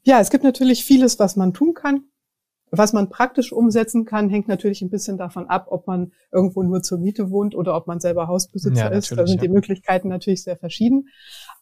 Ja, 0.02 0.20
es 0.20 0.30
gibt 0.30 0.44
natürlich 0.44 0.84
vieles, 0.84 1.18
was 1.18 1.36
man 1.36 1.54
tun 1.54 1.74
kann. 1.74 2.04
Was 2.74 2.94
man 2.94 3.10
praktisch 3.10 3.52
umsetzen 3.52 4.06
kann, 4.06 4.30
hängt 4.30 4.48
natürlich 4.48 4.80
ein 4.80 4.88
bisschen 4.88 5.18
davon 5.18 5.46
ab, 5.46 5.66
ob 5.68 5.86
man 5.86 6.12
irgendwo 6.32 6.62
nur 6.62 6.82
zur 6.82 6.98
Miete 6.98 7.30
wohnt 7.30 7.54
oder 7.54 7.76
ob 7.76 7.86
man 7.86 8.00
selber 8.00 8.28
Hausbesitzer 8.28 8.90
ja, 8.90 8.96
ist. 8.96 9.12
Da 9.12 9.26
sind 9.26 9.36
ja. 9.36 9.42
die 9.42 9.52
Möglichkeiten 9.52 10.08
natürlich 10.08 10.42
sehr 10.42 10.56
verschieden. 10.56 11.08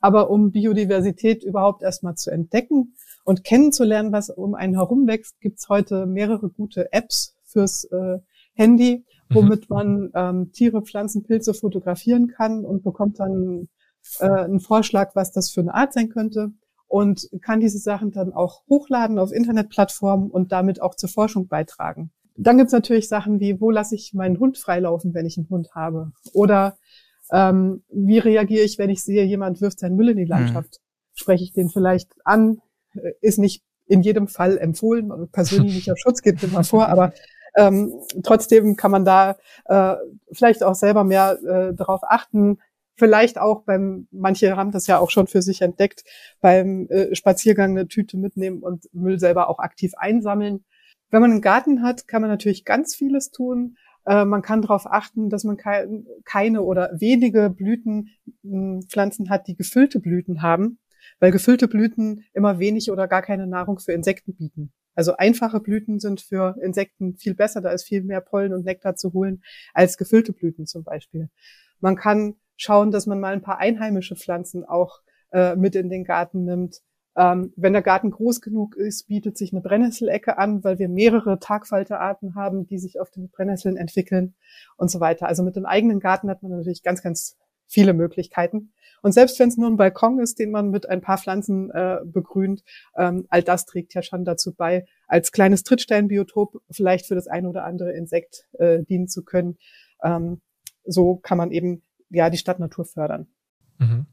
Aber 0.01 0.31
um 0.31 0.53
Biodiversität 0.53 1.43
überhaupt 1.43 1.83
erstmal 1.83 2.15
zu 2.15 2.31
entdecken 2.31 2.95
und 3.25 3.43
kennenzulernen, 3.43 4.13
was 4.13 4.31
um 4.31 4.55
einen 4.55 4.75
herum 4.75 5.09
wächst, 5.09 5.41
gibt's 5.41 5.69
heute 5.69 6.07
mehrere 6.07 6.49
gute 6.49 6.93
Apps 6.93 7.37
fürs 7.51 7.85
äh, 7.85 8.19
Handy, 8.55 9.05
mhm. 9.29 9.35
womit 9.35 9.71
man 9.71 10.11
ähm, 10.15 10.53
Tiere, 10.53 10.83
Pflanzen, 10.83 11.23
Pilze 11.23 11.55
fotografieren 11.55 12.29
kann 12.29 12.65
und 12.65 12.83
bekommt 12.83 13.21
dann 13.21 13.69
äh, 14.19 14.29
einen 14.29 14.61
Vorschlag, 14.61 15.15
was 15.15 15.33
das 15.33 15.51
für 15.51 15.61
eine 15.61 15.75
Art 15.75 15.93
sein 15.93 16.09
könnte 16.09 16.53
und 16.91 17.29
kann 17.43 17.61
diese 17.61 17.79
Sachen 17.79 18.11
dann 18.11 18.33
auch 18.33 18.63
hochladen 18.69 19.19
auf 19.19 19.33
Internetplattformen 19.33 20.31
und 20.31 20.51
damit 20.51 20.83
auch 20.83 20.97
zur 20.97 21.09
Forschung 21.09 21.47
beitragen. 21.47 22.11
Dann 22.37 22.59
gibt's 22.59 22.73
natürlich 22.73 23.09
Sachen 23.09 23.39
wie, 23.39 23.61
wo 23.61 23.71
lasse 23.71 23.95
ich 23.95 24.13
meinen 24.15 24.39
Hund 24.39 24.59
freilaufen, 24.59 25.15
wenn 25.15 25.27
ich 25.27 25.37
einen 25.37 25.49
Hund 25.51 25.75
habe? 25.75 26.13
Oder 26.33 26.79
ähm, 27.31 27.85
wie 27.91 28.19
reagiere 28.19 28.65
ich, 28.65 28.79
wenn 28.79 28.91
ich 28.91 29.05
sehe, 29.05 29.25
jemand 29.25 29.61
wirft 29.61 29.79
seinen 29.79 29.97
Müll 29.97 30.09
in 30.09 30.17
die 30.17 30.25
mhm. 30.25 30.31
Landschaft? 30.31 30.81
Mhm. 30.81 31.15
Spreche 31.15 31.45
ich 31.45 31.53
den 31.53 31.69
vielleicht 31.69 32.11
an? 32.25 32.61
Äh, 32.95 33.13
ist 33.21 33.39
nicht 33.39 33.63
in 33.87 34.03
jedem 34.03 34.27
Fall 34.27 34.59
empfohlen. 34.59 35.29
Persönlicher 35.31 35.95
Schutz 36.03 36.23
geht 36.23 36.43
immer 36.43 36.65
vor, 36.65 36.89
aber 36.89 37.13
ähm, 37.57 37.93
trotzdem 38.23 38.77
kann 38.77 38.91
man 38.91 39.05
da 39.05 39.37
äh, 39.67 39.97
vielleicht 40.33 40.63
auch 40.63 40.75
selber 40.75 41.05
mehr 41.05 41.39
äh, 41.43 41.75
darauf 41.75 42.01
achten. 42.03 42.59
Vielleicht 42.97 43.39
auch 43.39 43.63
beim, 43.63 44.09
manche 44.11 44.57
haben 44.57 44.73
das 44.73 44.87
ja 44.87 44.99
auch 44.99 45.11
schon 45.11 45.27
für 45.27 45.43
sich 45.43 45.63
entdeckt, 45.63 46.05
beim 46.41 46.87
äh, 46.91 47.15
Spaziergang 47.15 47.71
eine 47.71 47.89
Tüte 47.89 48.19
mitnehmen 48.19 48.63
und 48.63 48.93
Müll 48.93 49.19
selber 49.19 49.49
auch 49.49 49.59
aktiv 49.59 49.93
einsammeln. 49.97 50.65
Wenn 51.11 51.23
man 51.23 51.31
einen 51.31 51.41
Garten 51.41 51.83
hat, 51.83 52.07
kann 52.07 52.23
man 52.23 52.31
natürlich 52.31 52.65
ganz 52.65 52.95
vieles 52.95 53.31
tun. 53.31 53.77
Äh, 54.07 54.25
man 54.25 54.43
kann 54.43 54.63
darauf 54.63 54.87
achten, 54.87 55.31
dass 55.31 55.45
man 55.45 55.57
ke 55.57 56.05
keine 56.25 56.63
oder 56.63 56.91
wenige 56.93 57.51
Blütenpflanzen 57.51 59.31
hat, 59.31 59.47
die 59.47 59.57
gefüllte 59.57 59.99
Blüten 60.01 60.43
haben, 60.43 60.79
weil 61.19 61.33
gefüllte 61.33 61.69
Blüten 61.69 62.25
immer 62.33 62.59
wenig 62.59 62.91
oder 62.91 63.09
gar 63.09 63.23
keine 63.23 63.47
Nahrung 63.47 63.79
für 63.79 63.93
Insekten 63.93 64.35
bieten. 64.35 64.73
Also 64.95 65.17
einfache 65.17 65.61
Blüten 65.61 66.01
sind 66.01 66.21
für 66.21 66.57
Insekten 66.63 67.17
viel 67.17 67.35
besser, 67.35 67.61
da 67.61 67.71
ist 67.71 67.85
viel 67.85 68.03
mehr 68.03 68.21
Pollen 68.21 68.53
und 68.53 68.65
Nektar 68.65 68.97
zu 68.97 69.13
holen 69.13 69.43
als 69.73 69.97
gefüllte 69.97 70.33
Blüten 70.33 70.67
zum 70.67 70.85
Beispiel. 70.85 71.31
Man 71.81 71.97
kann 71.97 72.35
schauen, 72.57 72.91
dass 72.91 73.07
man 73.07 73.21
mal 73.21 73.33
ein 73.33 73.43
paar 73.43 73.59
einheimische 73.59 74.17
Pflanzen 74.17 74.65
auch 74.65 75.01
äh, 75.33 75.57
mit 75.57 75.75
in 75.75 75.89
den 75.89 76.05
Garten 76.05 76.45
nimmt. 76.45 76.81
Ähm, 77.17 77.53
wenn 77.57 77.73
der 77.73 77.83
Garten 77.83 78.11
groß 78.11 78.41
genug 78.41 78.77
ist, 78.77 79.09
bietet 79.09 79.37
sich 79.37 79.53
eine 79.53 79.63
Brennnesselecke 79.63 80.39
an, 80.39 80.63
weil 80.63 80.79
wir 80.79 80.89
mehrere 80.89 81.39
Tagfalterarten 81.39 82.35
haben, 82.35 82.67
die 82.67 82.79
sich 82.79 83.01
auf 83.01 83.11
den 83.11 83.31
Brennnesseln 83.31 83.77
entwickeln 83.77 84.35
und 84.77 84.91
so 84.91 85.01
weiter. 85.01 85.27
Also 85.27 85.43
mit 85.43 85.57
dem 85.57 85.67
eigenen 85.67 86.01
Garten 86.01 86.31
hat 86.31 86.43
man 86.43 86.53
natürlich 86.53 86.83
ganz, 86.83 87.03
ganz 87.03 87.37
viele 87.71 87.95
Möglichkeiten. 87.95 88.73
Und 89.03 89.13
selbst 89.13 89.39
wenn 89.39 89.49
es 89.49 89.57
nur 89.57 89.69
ein 89.69 89.77
Balkon 89.77 90.19
ist, 90.19 90.39
den 90.39 90.51
man 90.51 90.71
mit 90.71 90.89
ein 90.89 91.01
paar 91.01 91.17
Pflanzen 91.17 91.71
äh, 91.71 91.99
begrünt, 92.05 92.63
ähm, 92.97 93.27
all 93.31 93.43
das 93.43 93.65
trägt 93.65 93.95
ja 93.95 94.03
schon 94.03 94.25
dazu 94.25 94.53
bei, 94.55 94.85
als 95.07 95.33
kleines 95.33 95.63
Trittsteinbiotop 95.63 96.61
vielleicht 96.71 97.07
für 97.07 97.15
das 97.15 97.27
eine 97.27 97.49
oder 97.49 97.65
andere 97.65 97.93
Insekt 97.93 98.47
äh, 98.59 98.83
dienen 98.83 99.09
zu 99.09 99.25
können. 99.25 99.57
Ähm, 100.03 100.41
so 100.85 101.17
kann 101.17 101.39
man 101.39 101.51
eben 101.51 101.83
ja 102.11 102.29
die 102.29 102.39
Stadtnatur 102.39 102.85
fördern. 102.85 103.29
Mhm. 103.79 104.07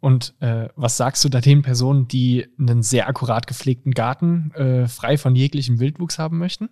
Und 0.00 0.34
äh, 0.40 0.68
was 0.76 0.96
sagst 0.96 1.24
du 1.24 1.28
da 1.28 1.40
den 1.40 1.62
Personen, 1.62 2.06
die 2.06 2.46
einen 2.58 2.82
sehr 2.82 3.08
akkurat 3.08 3.46
gepflegten 3.46 3.92
Garten 3.92 4.52
äh, 4.54 4.88
frei 4.88 5.16
von 5.18 5.34
jeglichem 5.34 5.80
Wildwuchs 5.80 6.18
haben 6.18 6.38
möchten? 6.38 6.68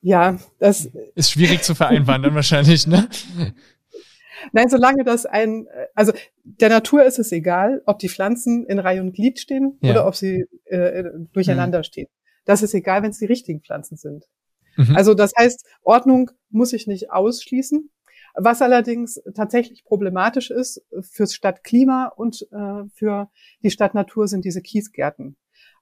Ja, 0.00 0.38
das 0.58 0.86
ist 1.14 1.32
schwierig 1.32 1.62
zu 1.62 1.74
vereinbaren 1.74 2.22
dann 2.22 2.34
wahrscheinlich, 2.34 2.86
ne? 2.86 3.08
Nein, 4.52 4.68
solange 4.68 5.04
das 5.04 5.26
ein, 5.26 5.66
also 5.94 6.12
der 6.44 6.68
Natur 6.68 7.04
ist 7.04 7.18
es 7.18 7.32
egal, 7.32 7.82
ob 7.86 7.98
die 7.98 8.08
Pflanzen 8.08 8.64
in 8.66 8.78
Reihe 8.78 9.00
und 9.00 9.12
Glied 9.12 9.38
stehen 9.38 9.78
ja. 9.80 9.92
oder 9.92 10.06
ob 10.06 10.16
sie 10.16 10.44
äh, 10.64 11.04
durcheinander 11.32 11.78
mhm. 11.78 11.84
stehen. 11.84 12.08
Das 12.44 12.62
ist 12.62 12.74
egal, 12.74 13.02
wenn 13.02 13.10
es 13.10 13.18
die 13.18 13.26
richtigen 13.26 13.60
Pflanzen 13.60 13.96
sind. 13.96 14.24
Mhm. 14.76 14.96
Also 14.96 15.14
das 15.14 15.32
heißt, 15.36 15.66
Ordnung 15.82 16.30
muss 16.50 16.72
ich 16.72 16.86
nicht 16.86 17.10
ausschließen. 17.10 17.90
Was 18.38 18.60
allerdings 18.60 19.20
tatsächlich 19.34 19.82
problematisch 19.84 20.50
ist 20.50 20.84
fürs 21.00 21.34
Stadtklima 21.34 22.12
und 22.14 22.46
äh, 22.52 22.84
für 22.94 23.30
die 23.62 23.70
Stadtnatur 23.70 24.28
sind 24.28 24.44
diese 24.44 24.60
Kiesgärten. 24.60 25.36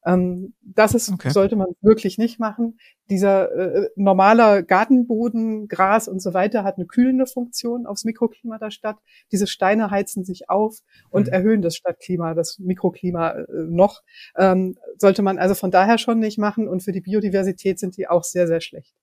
Ähm, 0.06 0.54
das 0.62 0.94
ist, 0.94 1.10
Okay. 1.12 1.30
sollte 1.30 1.56
man 1.56 1.68
wirklich 1.80 2.18
nicht 2.18 2.38
machen. 2.38 2.78
Dieser 3.10 3.50
äh, 3.52 3.88
normaler 3.96 4.62
Gartenboden, 4.62 5.68
Gras 5.68 6.08
und 6.08 6.20
so 6.20 6.34
weiter 6.34 6.62
hat 6.64 6.76
eine 6.76 6.86
kühlende 6.86 7.26
Funktion 7.26 7.86
aufs 7.86 8.04
Mikroklima 8.04 8.58
der 8.58 8.70
Stadt. 8.70 8.96
Diese 9.32 9.46
Steine 9.46 9.90
heizen 9.90 10.24
sich 10.24 10.48
auf 10.50 10.78
und 11.10 11.26
Mhm. 11.28 11.32
erhöhen 11.32 11.62
das 11.62 11.76
Stadtklima, 11.76 12.34
das 12.34 12.58
Mikroklima 12.58 13.30
äh, 13.30 13.44
noch. 13.68 14.02
Ähm, 14.36 14.76
sollte 14.98 15.22
man 15.22 15.38
also 15.38 15.54
von 15.54 15.70
daher 15.70 15.98
schon 15.98 16.18
nicht 16.18 16.38
machen 16.38 16.68
und 16.68 16.82
für 16.82 16.92
die 16.92 17.00
Biodiversität 17.00 17.78
sind 17.78 17.96
die 17.96 18.08
auch 18.08 18.24
sehr, 18.24 18.46
sehr 18.46 18.60
schlecht. 18.60 18.94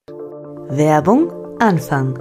Werbung 0.67 1.31
Anfang. 1.59 2.13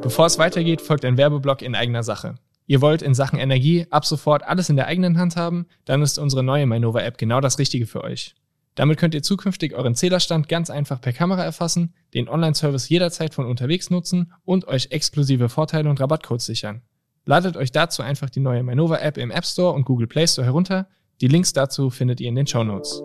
Bevor 0.00 0.26
es 0.26 0.38
weitergeht, 0.38 0.80
folgt 0.82 1.04
ein 1.04 1.16
Werbeblock 1.16 1.62
in 1.62 1.74
eigener 1.74 2.02
Sache. 2.02 2.34
Ihr 2.66 2.80
wollt 2.80 3.02
in 3.02 3.14
Sachen 3.14 3.38
Energie 3.38 3.86
ab 3.90 4.06
sofort 4.06 4.42
alles 4.42 4.70
in 4.70 4.76
der 4.76 4.86
eigenen 4.86 5.18
Hand 5.18 5.36
haben? 5.36 5.66
Dann 5.84 6.02
ist 6.02 6.18
unsere 6.18 6.42
neue 6.42 6.66
Mainova-App 6.66 7.18
genau 7.18 7.40
das 7.40 7.58
Richtige 7.58 7.86
für 7.86 8.02
euch. 8.02 8.34
Damit 8.74 8.98
könnt 8.98 9.14
ihr 9.14 9.22
zukünftig 9.22 9.74
euren 9.74 9.94
Zählerstand 9.94 10.48
ganz 10.48 10.70
einfach 10.70 11.00
per 11.00 11.12
Kamera 11.12 11.44
erfassen, 11.44 11.94
den 12.14 12.28
Online-Service 12.28 12.88
jederzeit 12.88 13.34
von 13.34 13.46
unterwegs 13.46 13.90
nutzen 13.90 14.32
und 14.44 14.66
euch 14.66 14.88
exklusive 14.90 15.48
Vorteile 15.48 15.88
und 15.88 16.00
Rabattcodes 16.00 16.46
sichern. 16.46 16.82
Ladet 17.26 17.56
euch 17.56 17.70
dazu 17.70 18.02
einfach 18.02 18.30
die 18.30 18.40
neue 18.40 18.62
Mainova-App 18.62 19.16
im 19.18 19.30
App 19.30 19.44
Store 19.44 19.72
und 19.72 19.84
Google 19.84 20.06
Play 20.06 20.26
Store 20.26 20.44
herunter. 20.44 20.88
Die 21.20 21.28
Links 21.28 21.52
dazu 21.52 21.90
findet 21.90 22.20
ihr 22.20 22.28
in 22.28 22.34
den 22.34 22.46
Show 22.46 22.64
Notes. 22.64 23.00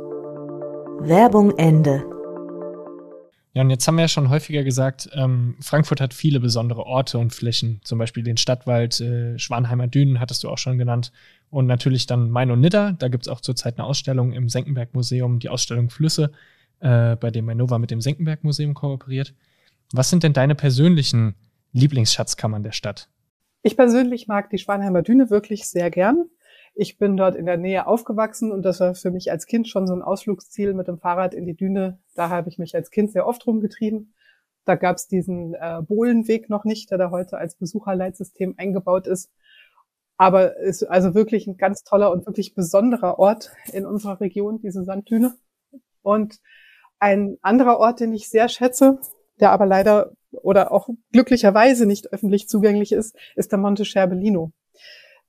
Werbung 1.02 1.56
Ende. 1.58 2.19
Ja, 3.54 3.64
und 3.64 3.72
jetzt 3.72 3.88
haben 3.88 3.96
wir 3.96 4.04
ja 4.04 4.08
schon 4.08 4.30
häufiger 4.30 4.64
gesagt, 4.64 5.10
ähm, 5.14 5.56
Frankfurt 5.60 6.02
hat 6.02 6.14
viele 6.14 6.40
besondere 6.40 6.86
Orte 6.86 7.18
und 7.18 7.34
Flächen, 7.34 7.82
zum 7.84 7.98
Beispiel 7.98 8.24
den 8.24 8.38
Stadtwald, 8.38 9.02
äh, 9.02 9.40
Schwanheimer 9.40 9.88
Dünen 9.88 10.20
hattest 10.20 10.44
du 10.44 10.50
auch 10.50 10.60
schon 10.60 10.78
genannt 10.78 11.12
und 11.50 11.66
natürlich 11.66 12.06
dann 12.06 12.30
Main 12.30 12.52
und 12.52 12.62
Nidda. 12.62 12.92
Da 12.92 13.08
gibt's 13.08 13.28
auch 13.28 13.42
zurzeit 13.42 13.80
eine 13.80 13.88
Ausstellung 13.88 14.34
im 14.34 14.50
Senckenberg-Museum, 14.50 15.40
die 15.40 15.50
Ausstellung 15.50 15.90
Flüsse, 15.90 16.32
äh, 16.80 17.16
bei 17.16 17.32
dem 17.32 17.46
Mainova 17.46 17.80
mit 17.80 17.90
dem 17.90 18.02
Senckenberg-Museum 18.02 18.76
kooperiert. 18.76 19.34
Was 19.94 20.12
sind 20.12 20.22
denn 20.22 20.34
deine 20.34 20.54
persönlichen 20.54 21.34
Lieblingsschatzkammern 21.74 22.62
der 22.62 22.72
Stadt? 22.72 23.10
Ich 23.64 23.76
persönlich 23.76 24.28
mag 24.28 24.52
die 24.52 24.60
Schwanheimer 24.60 25.02
Düne 25.02 25.32
wirklich 25.32 25.68
sehr 25.68 25.90
gern. 25.90 26.30
Ich 26.82 26.98
bin 26.98 27.18
dort 27.18 27.36
in 27.36 27.46
der 27.46 27.58
Nähe 27.58 27.88
aufgewachsen 27.88 28.54
und 28.54 28.62
das 28.62 28.80
war 28.80 28.96
für 28.96 29.12
mich 29.12 29.30
als 29.32 29.48
Kind 29.48 29.68
schon 29.68 29.86
so 29.86 29.94
ein 29.94 30.02
Ausflugsziel 30.02 30.74
mit 30.74 30.88
dem 30.88 30.98
Fahrrad 30.98 31.34
in 31.34 31.46
die 31.46 31.54
Düne. 31.54 32.00
Da 32.16 32.30
habe 32.30 32.48
ich 32.48 32.58
mich 32.58 32.74
als 32.74 32.90
Kind 32.90 33.12
sehr 33.12 33.28
oft 33.28 33.46
rumgetrieben. 33.46 34.14
Da 34.64 34.76
gab 34.76 34.96
es 34.96 35.10
diesen 35.10 35.56
äh, 35.56 35.82
Bohlenweg 35.86 36.50
noch 36.50 36.64
nicht, 36.64 36.90
der 36.90 36.98
da 36.98 37.12
heute 37.12 37.38
als 37.38 37.56
Besucherleitsystem 37.56 38.56
eingebaut 38.56 39.08
ist. 39.08 39.30
Aber 40.16 40.56
ist 40.56 40.84
also 40.84 41.14
wirklich 41.16 41.48
ein 41.48 41.58
ganz 41.58 41.84
toller 41.84 42.14
und 42.14 42.26
wirklich 42.26 42.56
besonderer 42.56 43.20
Ort 43.20 43.52
in 43.74 43.86
unserer 43.86 44.22
Region, 44.22 44.62
diese 44.62 44.86
Sanddüne. 44.86 45.36
Und 46.02 46.40
ein 46.98 47.40
anderer 47.42 47.78
Ort, 47.78 48.00
den 48.00 48.14
ich 48.14 48.30
sehr 48.30 48.48
schätze, 48.48 49.02
der 49.42 49.52
aber 49.52 49.66
leider 49.66 50.14
oder 50.32 50.72
auch 50.72 50.88
glücklicherweise 51.12 51.86
nicht 51.86 52.14
öffentlich 52.14 52.48
zugänglich 52.48 52.94
ist, 52.94 53.18
ist 53.36 53.52
der 53.52 53.60
Monte 53.60 53.84
Scherbellino. 53.84 54.54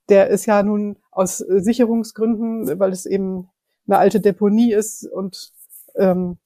Der 0.07 0.29
ist 0.29 0.45
ja 0.45 0.63
nun 0.63 0.95
aus 1.11 1.41
äh, 1.41 1.59
Sicherungsgründen, 1.59 2.79
weil 2.79 2.91
es 2.91 3.05
eben 3.05 3.49
eine 3.87 3.97
alte 3.97 4.21
Deponie 4.21 4.73
ist 4.73 5.05
und 5.07 5.51
ähm, 5.95 6.37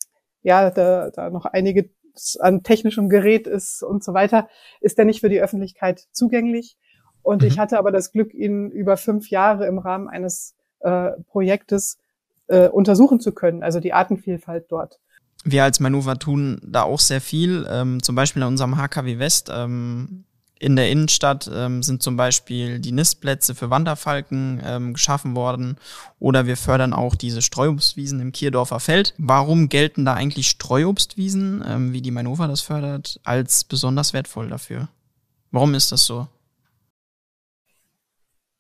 ja, 0.42 0.70
da, 0.72 1.10
da 1.12 1.30
noch 1.30 1.46
einiges 1.46 2.38
an 2.40 2.64
technischem 2.64 3.10
Gerät 3.10 3.48
ist 3.48 3.84
und 3.84 4.04
so 4.04 4.14
weiter, 4.14 4.48
ist 4.80 4.98
der 4.98 5.06
nicht 5.06 5.22
für 5.22 5.30
die 5.30 5.42
Öffentlichkeit 5.42 6.08
zugänglich. 6.12 6.78
Und 7.22 7.42
Mhm. 7.42 7.48
ich 7.48 7.60
hatte 7.60 7.78
aber 7.78 7.92
das 7.92 8.12
Glück, 8.12 8.34
ihn 8.34 8.70
über 8.72 8.98
fünf 8.98 9.30
Jahre 9.30 9.66
im 9.68 9.80
Rahmen 9.80 10.08
eines 10.08 10.56
äh, 10.80 11.12
Projektes 11.28 11.98
äh, 12.48 12.68
untersuchen 12.70 13.20
zu 13.20 13.34
können, 13.34 13.64
also 13.64 13.80
die 13.80 13.94
Artenvielfalt 13.94 14.66
dort. 14.70 15.00
Wir 15.44 15.64
als 15.64 15.80
Manova 15.80 16.16
tun 16.16 16.62
da 16.64 16.84
auch 16.84 17.00
sehr 17.00 17.22
viel. 17.22 17.68
Ähm, 17.70 18.02
zum 18.02 18.16
Beispiel 18.16 18.42
in 18.42 18.48
unserem 18.48 18.78
HKW 18.78 19.20
West 19.20 19.52
ähm, 19.54 20.26
in 20.60 20.76
der 20.76 20.90
Innenstadt 20.90 21.50
ähm, 21.54 21.84
sind 21.84 22.02
zum 22.02 22.16
Beispiel 22.16 22.80
die 22.80 22.92
Nistplätze 22.94 23.56
für 23.56 23.70
Wanderfalken 23.70 24.62
ähm, 24.66 24.94
geschaffen 24.94 25.36
worden. 25.36 25.78
Oder 26.20 26.46
wir 26.46 26.56
fördern 26.56 26.94
auch 26.94 27.16
diese 27.16 27.42
Streuobstwiesen 27.42 28.20
im 28.22 28.32
Kierdorfer 28.32 28.80
Feld. 28.80 29.14
Warum 29.18 29.68
gelten 29.68 30.06
da 30.06 30.14
eigentlich 30.14 30.48
Streuobstwiesen, 30.48 31.64
ähm, 31.68 31.94
wie 31.94 32.02
die 32.02 32.12
Manova 32.12 32.48
das 32.48 32.62
fördert, 32.62 33.20
als 33.24 33.66
besonders 33.66 34.14
wertvoll 34.14 34.48
dafür? 34.48 34.88
Warum 35.52 35.74
ist 35.74 35.92
das 35.92 36.06
so? 36.06 36.28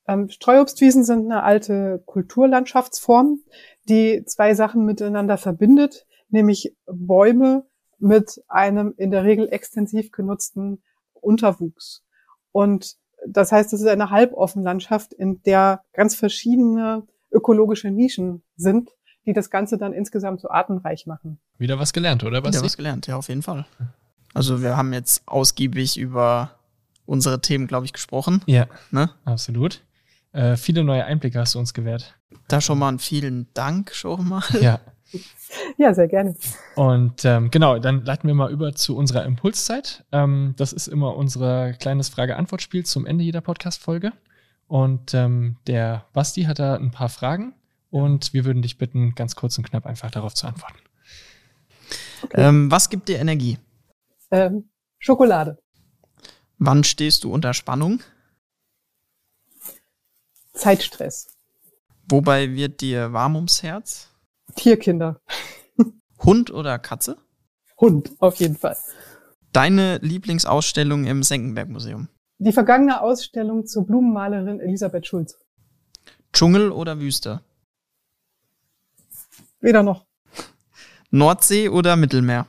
Ähm, 0.07 0.29
Streuobstwiesen 0.29 1.03
sind 1.03 1.25
eine 1.25 1.43
alte 1.43 2.03
Kulturlandschaftsform, 2.05 3.39
die 3.87 4.23
zwei 4.25 4.53
Sachen 4.53 4.85
miteinander 4.85 5.37
verbindet, 5.37 6.05
nämlich 6.29 6.75
Bäume 6.85 7.65
mit 7.97 8.43
einem 8.47 8.93
in 8.97 9.11
der 9.11 9.23
Regel 9.23 9.47
extensiv 9.49 10.11
genutzten 10.11 10.83
Unterwuchs. 11.25 12.03
Und 12.51 12.95
das 13.27 13.51
heißt, 13.51 13.73
es 13.73 13.81
ist 13.81 13.87
eine 13.87 14.11
Halboffenlandschaft, 14.11 15.13
in 15.13 15.41
der 15.43 15.81
ganz 15.93 16.15
verschiedene 16.15 17.03
ökologische 17.31 17.89
Nischen 17.89 18.43
sind, 18.55 18.91
die 19.25 19.33
das 19.33 19.49
Ganze 19.49 19.77
dann 19.77 19.93
insgesamt 19.93 20.39
so 20.41 20.49
artenreich 20.49 21.07
machen. 21.07 21.39
Wieder 21.57 21.79
was 21.79 21.91
gelernt, 21.93 22.23
oder? 22.23 22.43
Wieder 22.45 22.61
was 22.61 22.77
gelernt, 22.77 23.07
ja, 23.07 23.17
auf 23.17 23.27
jeden 23.27 23.41
Fall. 23.41 23.65
Also 24.33 24.61
wir 24.61 24.77
haben 24.77 24.93
jetzt 24.93 25.23
ausgiebig 25.27 25.97
über 25.97 26.51
unsere 27.05 27.41
Themen, 27.41 27.67
glaube 27.67 27.85
ich, 27.85 27.93
gesprochen. 27.93 28.41
Ja, 28.45 28.67
Ne? 28.91 29.09
absolut. 29.23 29.81
Äh, 30.35 30.57
viele 30.57 30.83
neue 30.83 31.05
Einblicke 31.05 31.39
hast 31.39 31.55
du 31.55 31.59
uns 31.59 31.73
gewährt. 31.73 32.13
Da 32.49 32.59
schon 32.59 32.77
mal 32.77 32.89
einen 32.89 32.99
vielen 32.99 33.47
Dank 33.53 33.93
schon 33.93 34.27
mal. 34.27 34.43
Ja. 34.61 34.79
Ja, 35.77 35.93
sehr 35.93 36.09
gerne. 36.09 36.35
Und 36.75 37.23
ähm, 37.23 37.49
genau, 37.49 37.79
dann 37.79 38.03
leiten 38.03 38.27
wir 38.27 38.33
mal 38.33 38.51
über 38.51 38.73
zu 38.73 38.97
unserer 38.97 39.23
Impulszeit. 39.23 40.03
Ähm, 40.11 40.55
das 40.57 40.73
ist 40.73 40.87
immer 40.87 41.15
unser 41.15 41.71
kleines 41.73 42.09
Frage-Antwort-Spiel 42.09 42.85
zum 42.85 43.05
Ende 43.05 43.23
jeder 43.23 43.39
Podcast-Folge. 43.39 44.11
Und 44.67 45.13
ähm, 45.13 45.55
der 45.67 46.05
Basti 46.11 46.43
hat 46.43 46.59
da 46.59 46.75
ein 46.75 46.91
paar 46.91 47.07
Fragen 47.07 47.53
und 47.91 48.33
wir 48.33 48.43
würden 48.43 48.63
dich 48.63 48.77
bitten, 48.77 49.15
ganz 49.15 49.37
kurz 49.37 49.57
und 49.57 49.69
knapp 49.69 49.85
einfach 49.85 50.11
darauf 50.11 50.33
zu 50.33 50.47
antworten. 50.47 50.79
Ähm, 52.33 52.69
was 52.69 52.89
gibt 52.89 53.07
dir 53.07 53.19
Energie? 53.19 53.57
Ähm, 54.31 54.69
Schokolade, 54.99 55.59
Wann 56.57 56.83
stehst 56.83 57.23
du 57.23 57.31
unter 57.31 57.53
Spannung? 57.53 57.99
Zeitstress, 60.55 61.35
Wobei 62.09 62.53
wird 62.53 62.81
dir 62.81 63.13
warm 63.13 63.35
ums 63.35 63.63
Herz? 63.63 64.09
Tierkinder, 64.55 65.21
Hund 66.23 66.51
oder 66.51 66.79
Katze? 66.79 67.17
Hund 67.79 68.11
auf 68.19 68.35
jeden 68.35 68.55
Fall. 68.55 68.77
Deine 69.51 69.97
Lieblingsausstellung 69.97 71.05
im 71.05 71.23
Senckenberg-Museum? 71.23 72.09
Die 72.37 72.51
vergangene 72.51 73.01
Ausstellung 73.01 73.65
zur 73.65 73.85
Blumenmalerin 73.85 74.59
Elisabeth 74.59 75.07
Schulz. 75.07 75.37
Dschungel 76.33 76.71
oder 76.71 76.99
Wüste? 76.99 77.41
Weder 79.61 79.83
noch. 79.83 80.05
Nordsee 81.09 81.69
oder 81.69 81.95
Mittelmeer? 81.95 82.47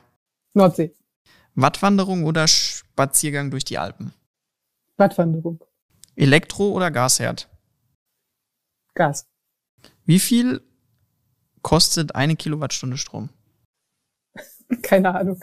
Nordsee. 0.53 0.93
Wattwanderung 1.55 2.25
oder 2.25 2.47
Spaziergang 2.47 3.49
durch 3.49 3.65
die 3.65 3.77
Alpen? 3.77 4.13
Wattwanderung. 4.97 5.63
Elektro- 6.15 6.71
oder 6.71 6.91
Gasherd? 6.91 7.47
Gas. 8.97 9.29
Wie 10.05 10.19
viel 10.19 10.61
kostet 11.61 12.15
eine 12.15 12.35
Kilowattstunde 12.35 12.97
Strom? 12.97 13.29
Keine 14.81 15.15
Ahnung. 15.15 15.39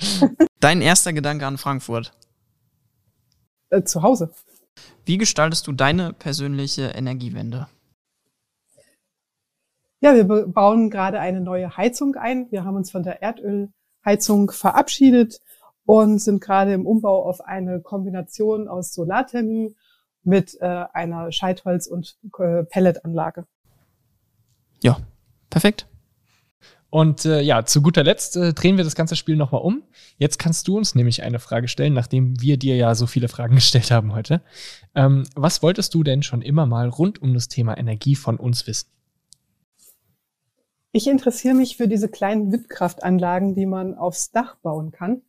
Dein 0.60 0.80
erster 0.80 1.12
Gedanke 1.12 1.46
an 1.46 1.58
Frankfurt? 1.58 2.12
Äh, 3.70 3.82
zu 3.82 4.02
Hause. 4.02 4.32
Wie 5.04 5.18
gestaltest 5.18 5.66
du 5.66 5.72
deine 5.72 6.12
persönliche 6.12 6.88
Energiewende? 6.88 7.68
Ja, 10.00 10.14
wir 10.14 10.24
bauen 10.24 10.90
gerade 10.90 11.20
eine 11.20 11.40
neue 11.40 11.76
Heizung 11.76 12.16
ein. 12.16 12.50
Wir 12.50 12.64
haben 12.64 12.76
uns 12.76 12.90
von 12.90 13.02
der 13.02 13.22
Erdölheizung 13.22 14.50
verabschiedet 14.50 15.40
und 15.84 16.18
sind 16.18 16.40
gerade 16.40 16.72
im 16.72 16.86
Umbau 16.86 17.24
auf 17.24 17.40
eine 17.40 17.80
Kombination 17.80 18.68
aus 18.68 18.92
Solarthermie 18.92 19.74
mit 20.26 20.60
äh, 20.60 20.84
einer 20.92 21.32
Scheitholz- 21.32 21.86
und 21.86 22.18
äh, 22.38 22.64
Pelletanlage. 22.64 23.46
Ja, 24.82 24.98
perfekt. 25.50 25.86
Und 26.90 27.24
äh, 27.24 27.40
ja, 27.40 27.64
zu 27.64 27.82
guter 27.82 28.04
Letzt 28.04 28.36
äh, 28.36 28.52
drehen 28.52 28.76
wir 28.76 28.84
das 28.84 28.94
ganze 28.94 29.16
Spiel 29.16 29.36
nochmal 29.36 29.60
um. 29.62 29.82
Jetzt 30.18 30.38
kannst 30.38 30.68
du 30.68 30.76
uns 30.76 30.94
nämlich 30.94 31.22
eine 31.22 31.38
Frage 31.38 31.68
stellen, 31.68 31.92
nachdem 31.92 32.40
wir 32.40 32.56
dir 32.56 32.76
ja 32.76 32.94
so 32.94 33.06
viele 33.06 33.28
Fragen 33.28 33.54
gestellt 33.56 33.90
haben 33.90 34.14
heute. 34.14 34.42
Ähm, 34.94 35.24
was 35.34 35.62
wolltest 35.62 35.94
du 35.94 36.02
denn 36.02 36.22
schon 36.22 36.42
immer 36.42 36.66
mal 36.66 36.88
rund 36.88 37.20
um 37.20 37.34
das 37.34 37.48
Thema 37.48 37.76
Energie 37.76 38.14
von 38.14 38.36
uns 38.36 38.66
wissen? 38.66 38.88
Ich 40.92 41.06
interessiere 41.08 41.54
mich 41.54 41.76
für 41.76 41.88
diese 41.88 42.08
kleinen 42.08 42.50
Windkraftanlagen, 42.50 43.54
die 43.54 43.66
man 43.66 43.94
aufs 43.94 44.30
Dach 44.30 44.56
bauen 44.62 44.92
kann. 44.92 45.22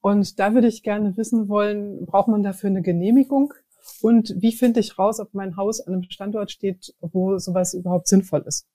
Und 0.00 0.38
da 0.38 0.54
würde 0.54 0.68
ich 0.68 0.82
gerne 0.82 1.16
wissen 1.18 1.48
wollen, 1.48 2.06
braucht 2.06 2.28
man 2.28 2.42
dafür 2.42 2.70
eine 2.70 2.80
Genehmigung? 2.80 3.52
Und 4.00 4.34
wie 4.36 4.52
finde 4.52 4.80
ich 4.80 4.98
raus, 4.98 5.20
ob 5.20 5.34
mein 5.34 5.56
Haus 5.56 5.80
an 5.80 5.94
einem 5.94 6.10
Standort 6.10 6.50
steht, 6.50 6.94
wo 7.00 7.38
sowas 7.38 7.74
überhaupt 7.74 8.08
sinnvoll 8.08 8.42
ist? 8.46 8.66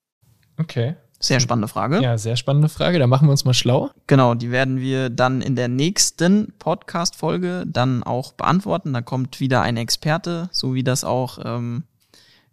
Okay. 0.57 0.95
Sehr 1.19 1.39
spannende 1.39 1.67
Frage. 1.67 2.01
Ja, 2.01 2.17
sehr 2.17 2.35
spannende 2.35 2.69
Frage. 2.69 2.99
Da 2.99 3.07
machen 3.07 3.27
wir 3.27 3.31
uns 3.31 3.45
mal 3.45 3.53
schlau. 3.53 3.89
Genau, 4.05 4.35
die 4.35 4.51
werden 4.51 4.79
wir 4.79 5.09
dann 5.09 5.41
in 5.41 5.55
der 5.55 5.69
nächsten 5.69 6.53
Podcast-Folge 6.59 7.63
dann 7.65 8.03
auch 8.03 8.33
beantworten. 8.33 8.93
Da 8.93 9.01
kommt 9.01 9.39
wieder 9.39 9.61
ein 9.61 9.77
Experte, 9.77 10.49
so 10.51 10.73
wie 10.73 10.83
das 10.83 11.03
auch 11.03 11.39
ähm, 11.43 11.83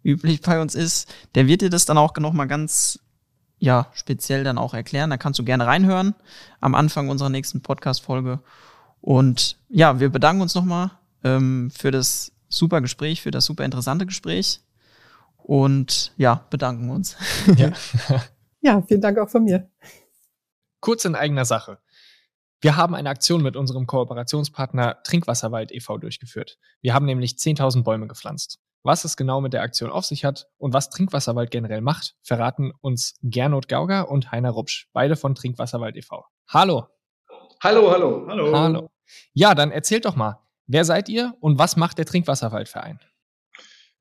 üblich 0.03 0.41
bei 0.41 0.61
uns 0.61 0.75
ist. 0.75 1.13
Der 1.35 1.47
wird 1.47 1.61
dir 1.61 1.69
das 1.69 1.85
dann 1.85 1.97
auch 1.97 2.15
noch 2.17 2.33
mal 2.33 2.45
ganz 2.45 2.99
ja, 3.63 3.87
speziell 3.93 4.43
dann 4.43 4.57
auch 4.57 4.73
erklären. 4.73 5.09
Da 5.09 5.15
kannst 5.15 5.39
du 5.39 5.45
gerne 5.45 5.65
reinhören 5.65 6.15
am 6.59 6.75
Anfang 6.75 7.07
unserer 7.07 7.29
nächsten 7.29 7.61
Podcast-Folge. 7.61 8.39
Und 8.99 9.57
ja, 9.69 10.01
wir 10.01 10.09
bedanken 10.09 10.41
uns 10.41 10.53
nochmal 10.53 10.91
ähm, 11.23 11.71
für 11.71 11.89
das 11.89 12.32
super 12.57 12.81
Gespräch, 12.81 13.21
für 13.21 13.31
das 13.31 13.45
super 13.45 13.65
interessante 13.65 14.05
Gespräch. 14.05 14.61
Und 15.37 16.13
ja, 16.17 16.45
bedanken 16.49 16.89
uns. 16.89 17.17
Ja. 17.57 17.71
Ja, 18.65 18.81
vielen 18.81 19.01
Dank 19.01 19.19
auch 19.19 19.29
von 19.29 19.43
mir. 19.43 19.69
Kurz 20.79 21.03
in 21.03 21.15
eigener 21.15 21.43
Sache. 21.43 21.79
Wir 22.61 22.77
haben 22.77 22.95
eine 22.95 23.09
Aktion 23.09 23.43
mit 23.43 23.57
unserem 23.57 23.87
Kooperationspartner 23.87 25.03
Trinkwasserwald 25.03 25.73
e.V. 25.73 25.97
durchgeführt. 25.97 26.57
Wir 26.79 26.93
haben 26.93 27.05
nämlich 27.05 27.33
10.000 27.33 27.83
Bäume 27.83 28.07
gepflanzt. 28.07 28.61
Was 28.81 29.03
es 29.03 29.17
genau 29.17 29.41
mit 29.41 29.51
der 29.51 29.63
Aktion 29.63 29.89
auf 29.89 30.05
sich 30.05 30.23
hat 30.23 30.47
und 30.57 30.73
was 30.73 30.89
Trinkwasserwald 30.89 31.51
generell 31.51 31.81
macht, 31.81 32.15
verraten 32.21 32.71
uns 32.79 33.15
Gernot 33.21 33.67
Gauger 33.67 34.09
und 34.09 34.31
Heiner 34.31 34.51
Rupsch, 34.51 34.87
beide 34.93 35.17
von 35.17 35.35
Trinkwasserwald 35.35 35.97
e.V. 35.97 36.25
Hallo. 36.47 36.87
Hallo, 37.61 37.91
hallo, 37.91 38.25
hallo. 38.29 38.57
Hallo. 38.57 38.91
Ja, 39.33 39.55
dann 39.55 39.71
erzählt 39.71 40.05
doch 40.05 40.15
mal, 40.15 40.39
wer 40.73 40.83
seid 40.83 41.07
ihr 41.07 41.35
und 41.39 41.57
was 41.59 41.77
macht 41.77 41.97
der 41.97 42.05
Trinkwasserwaldverein? 42.05 42.99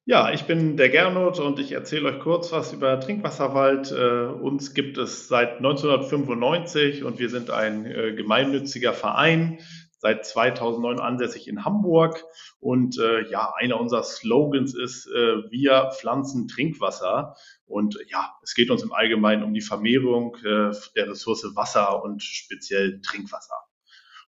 Ja, 0.04 0.32
ich 0.32 0.44
bin 0.44 0.76
der 0.76 0.88
Gernot 0.88 1.38
und 1.38 1.60
ich 1.60 1.70
erzähle 1.70 2.08
euch 2.08 2.18
kurz 2.18 2.50
was 2.50 2.72
über 2.72 2.98
Trinkwasserwald. 2.98 3.92
Äh, 3.92 4.24
uns 4.32 4.74
gibt 4.74 4.98
es 4.98 5.28
seit 5.28 5.58
1995 5.58 7.04
und 7.04 7.20
wir 7.20 7.30
sind 7.30 7.50
ein 7.50 7.86
äh, 7.86 8.12
gemeinnütziger 8.12 8.94
Verein, 8.94 9.60
seit 9.98 10.26
2009 10.26 10.98
ansässig 10.98 11.46
in 11.46 11.64
Hamburg. 11.64 12.24
Und 12.58 12.98
äh, 12.98 13.30
ja, 13.30 13.52
einer 13.56 13.78
unserer 13.78 14.02
Slogans 14.02 14.74
ist, 14.74 15.06
äh, 15.06 15.50
wir 15.50 15.92
pflanzen 15.96 16.48
Trinkwasser. 16.48 17.36
Und 17.64 17.96
ja, 18.08 18.32
es 18.42 18.56
geht 18.56 18.72
uns 18.72 18.82
im 18.82 18.92
Allgemeinen 18.92 19.44
um 19.44 19.54
die 19.54 19.60
Vermehrung 19.60 20.34
äh, 20.38 20.72
der 20.96 21.10
Ressource 21.10 21.46
Wasser 21.54 22.02
und 22.02 22.24
speziell 22.24 23.00
Trinkwasser. 23.02 23.54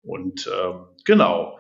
Und 0.02 0.50
ähm, 0.52 0.88
genau. 1.06 1.60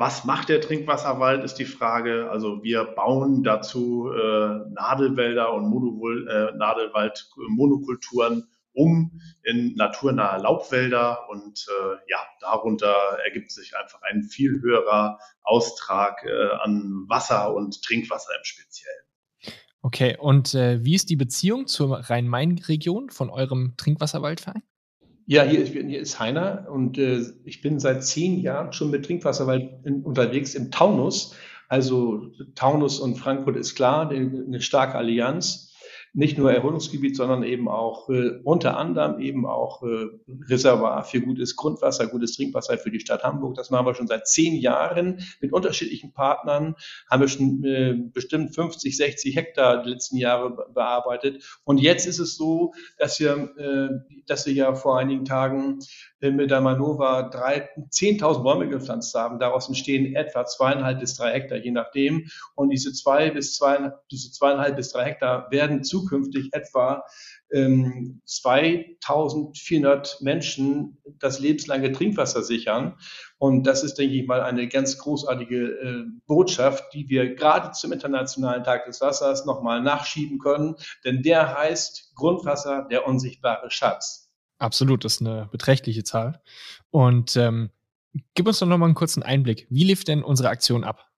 Was 0.00 0.24
macht 0.24 0.48
der 0.48 0.60
Trinkwasserwald, 0.60 1.42
ist 1.42 1.56
die 1.56 1.64
Frage. 1.64 2.30
Also 2.30 2.62
wir 2.62 2.84
bauen 2.84 3.42
dazu 3.42 4.08
äh, 4.08 4.60
Nadelwälder 4.70 5.52
und 5.52 5.68
Monowol, 5.68 6.28
äh, 6.28 6.56
Nadelwald-Monokulturen 6.56 8.46
um 8.72 9.20
in 9.42 9.74
naturnahe 9.74 10.40
Laubwälder 10.40 11.28
und 11.30 11.66
äh, 11.68 11.96
ja, 12.08 12.18
darunter 12.40 12.94
ergibt 13.24 13.50
sich 13.50 13.76
einfach 13.76 14.00
ein 14.02 14.22
viel 14.22 14.60
höherer 14.60 15.18
Austrag 15.42 16.22
äh, 16.22 16.50
an 16.60 17.06
Wasser 17.08 17.52
und 17.52 17.82
Trinkwasser 17.82 18.30
im 18.38 18.44
Speziellen. 18.44 19.02
Okay, 19.82 20.16
und 20.16 20.54
äh, 20.54 20.84
wie 20.84 20.94
ist 20.94 21.10
die 21.10 21.16
Beziehung 21.16 21.66
zur 21.66 22.08
Rhein-Main-Region 22.08 23.10
von 23.10 23.30
eurem 23.30 23.74
Trinkwasserwaldverein? 23.76 24.62
Ja, 25.30 25.42
hier, 25.42 25.62
hier 25.66 26.00
ist 26.00 26.18
Heiner 26.18 26.68
und 26.72 26.96
äh, 26.96 27.20
ich 27.44 27.60
bin 27.60 27.78
seit 27.80 28.02
zehn 28.02 28.40
Jahren 28.40 28.72
schon 28.72 28.90
mit 28.90 29.04
Trinkwasserwald 29.04 29.84
in, 29.84 30.02
unterwegs 30.02 30.54
im 30.54 30.70
Taunus. 30.70 31.34
Also 31.68 32.32
Taunus 32.54 32.98
und 32.98 33.16
Frankfurt 33.16 33.56
ist 33.56 33.74
klar, 33.74 34.08
eine 34.08 34.62
starke 34.62 34.96
Allianz 34.96 35.67
nicht 36.14 36.38
nur 36.38 36.52
Erholungsgebiet, 36.52 37.16
sondern 37.16 37.42
eben 37.42 37.68
auch 37.68 38.08
äh, 38.08 38.40
unter 38.44 38.76
anderem 38.76 39.20
eben 39.20 39.46
auch 39.46 39.82
äh, 39.82 40.06
Reservoir 40.48 41.04
für 41.04 41.20
gutes 41.20 41.56
Grundwasser, 41.56 42.06
gutes 42.06 42.36
Trinkwasser 42.36 42.78
für 42.78 42.90
die 42.90 43.00
Stadt 43.00 43.22
Hamburg. 43.22 43.54
Das 43.54 43.70
machen 43.70 43.86
wir 43.86 43.94
schon 43.94 44.06
seit 44.06 44.26
zehn 44.26 44.54
Jahren 44.56 45.20
mit 45.40 45.52
unterschiedlichen 45.52 46.12
Partnern, 46.12 46.74
haben 47.10 47.20
wir 47.20 47.28
schon 47.28 47.64
äh, 47.64 47.94
bestimmt 48.12 48.54
50, 48.54 48.96
60 48.96 49.36
Hektar 49.36 49.82
die 49.82 49.90
letzten 49.90 50.16
Jahre 50.16 50.66
bearbeitet. 50.72 51.44
Und 51.64 51.78
jetzt 51.78 52.06
ist 52.06 52.18
es 52.18 52.36
so, 52.36 52.72
dass 52.98 53.20
wir, 53.20 53.50
äh, 53.56 54.20
dass 54.26 54.46
wir 54.46 54.52
ja 54.54 54.74
vor 54.74 54.98
einigen 54.98 55.24
Tagen 55.24 55.80
mit 56.20 56.50
der 56.50 56.60
Manova 56.60 57.30
10.000 57.30 58.42
Bäume 58.42 58.68
gepflanzt 58.68 59.14
haben. 59.14 59.38
Daraus 59.38 59.68
entstehen 59.68 60.16
etwa 60.16 60.44
zweieinhalb 60.44 61.00
bis 61.00 61.14
drei 61.16 61.32
Hektar, 61.32 61.58
je 61.58 61.70
nachdem. 61.70 62.28
Und 62.54 62.70
diese 62.70 62.92
zwei 62.92 63.30
bis 63.30 63.54
zwei, 63.54 63.92
diese 64.10 64.32
zweieinhalb 64.32 64.76
bis 64.76 64.90
drei 64.90 65.04
Hektar 65.04 65.50
werden 65.50 65.84
zukünftig 65.84 66.50
etwa 66.52 67.04
ähm, 67.52 68.20
2.400 68.26 70.22
Menschen 70.22 70.98
das 71.18 71.40
lebenslange 71.40 71.92
Trinkwasser 71.92 72.42
sichern. 72.42 72.98
Und 73.38 73.66
das 73.66 73.84
ist, 73.84 73.94
denke 73.94 74.16
ich 74.16 74.26
mal, 74.26 74.42
eine 74.42 74.68
ganz 74.68 74.98
großartige 74.98 75.56
äh, 75.56 76.04
Botschaft, 76.26 76.92
die 76.92 77.08
wir 77.08 77.34
gerade 77.34 77.70
zum 77.72 77.92
Internationalen 77.92 78.64
Tag 78.64 78.84
des 78.86 79.00
Wassers 79.00 79.46
nochmal 79.46 79.80
nachschieben 79.82 80.38
können. 80.38 80.74
Denn 81.04 81.22
der 81.22 81.56
heißt 81.56 82.12
Grundwasser, 82.16 82.86
der 82.90 83.06
unsichtbare 83.06 83.70
Schatz. 83.70 84.27
Absolut, 84.58 85.04
das 85.04 85.14
ist 85.14 85.20
eine 85.20 85.48
beträchtliche 85.50 86.04
Zahl. 86.04 86.42
Und 86.90 87.36
ähm, 87.36 87.70
gib 88.34 88.46
uns 88.46 88.58
doch 88.58 88.66
noch 88.66 88.78
mal 88.78 88.86
einen 88.86 88.94
kurzen 88.94 89.22
Einblick. 89.22 89.66
Wie 89.70 89.84
lief 89.84 90.04
denn 90.04 90.22
unsere 90.22 90.48
Aktion 90.48 90.84
ab? 90.84 91.08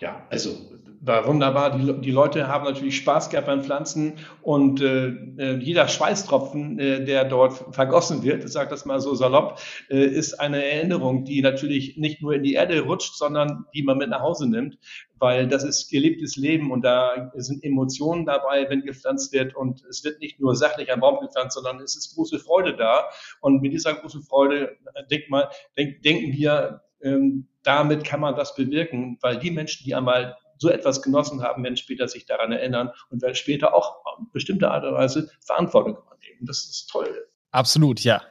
Ja, 0.00 0.26
also 0.30 0.71
war 1.04 1.26
wunderbar. 1.26 1.76
Die, 1.76 2.00
die 2.00 2.10
Leute 2.12 2.46
haben 2.46 2.64
natürlich 2.64 2.96
Spaß 2.96 3.28
gehabt 3.28 3.48
beim 3.48 3.62
Pflanzen 3.62 4.14
und 4.40 4.80
äh, 4.80 5.08
äh 5.36 5.58
jeder 5.58 5.88
Schweißtropfen, 5.88 6.78
äh, 6.78 7.04
der 7.04 7.24
dort 7.24 7.74
vergossen 7.74 8.22
wird, 8.22 8.44
ich 8.44 8.52
sage 8.52 8.70
das 8.70 8.84
mal 8.84 9.00
so 9.00 9.14
salopp, 9.14 9.58
äh, 9.90 10.04
ist 10.04 10.34
eine 10.34 10.64
Erinnerung, 10.64 11.24
die 11.24 11.42
natürlich 11.42 11.96
nicht 11.96 12.22
nur 12.22 12.34
in 12.34 12.44
die 12.44 12.54
Erde 12.54 12.80
rutscht, 12.82 13.16
sondern 13.16 13.66
die 13.74 13.82
man 13.82 13.98
mit 13.98 14.10
nach 14.10 14.20
Hause 14.20 14.48
nimmt, 14.48 14.78
weil 15.18 15.48
das 15.48 15.64
ist 15.64 15.90
gelebtes 15.90 16.36
Leben 16.36 16.70
und 16.70 16.82
da 16.82 17.32
sind 17.34 17.64
Emotionen 17.64 18.24
dabei, 18.24 18.70
wenn 18.70 18.82
gepflanzt 18.82 19.32
wird 19.32 19.56
und 19.56 19.84
es 19.90 20.04
wird 20.04 20.20
nicht 20.20 20.40
nur 20.40 20.54
sachlich 20.54 20.92
ein 20.92 21.00
Baum 21.00 21.18
gepflanzt, 21.20 21.56
sondern 21.56 21.80
es 21.80 21.96
ist 21.96 22.14
große 22.14 22.38
Freude 22.38 22.76
da 22.76 23.06
und 23.40 23.60
mit 23.60 23.72
dieser 23.72 23.94
großen 23.94 24.22
Freude, 24.22 24.76
äh, 24.94 25.04
denk 25.10 25.28
mal, 25.30 25.48
denk, 25.76 26.00
denken 26.02 26.32
wir, 26.32 26.82
ähm, 27.02 27.48
damit 27.64 28.04
kann 28.04 28.20
man 28.20 28.36
was 28.36 28.54
bewirken, 28.54 29.18
weil 29.20 29.38
die 29.38 29.50
Menschen, 29.50 29.84
die 29.84 29.94
einmal 29.94 30.36
so 30.62 30.70
etwas 30.70 31.02
genossen 31.02 31.42
haben, 31.42 31.62
werden 31.62 31.76
später 31.76 32.08
sich 32.08 32.24
daran 32.24 32.52
erinnern 32.52 32.90
und 33.10 33.20
werden 33.20 33.34
später 33.34 33.74
auch 33.74 34.04
auf 34.06 34.18
bestimmte 34.32 34.70
Art 34.70 34.84
und 34.84 34.94
Weise 34.94 35.30
Verantwortung 35.44 35.92
übernehmen. 35.96 36.46
Das 36.46 36.64
ist 36.64 36.88
toll. 36.88 37.28
Absolut, 37.50 38.00
ja. 38.00 38.22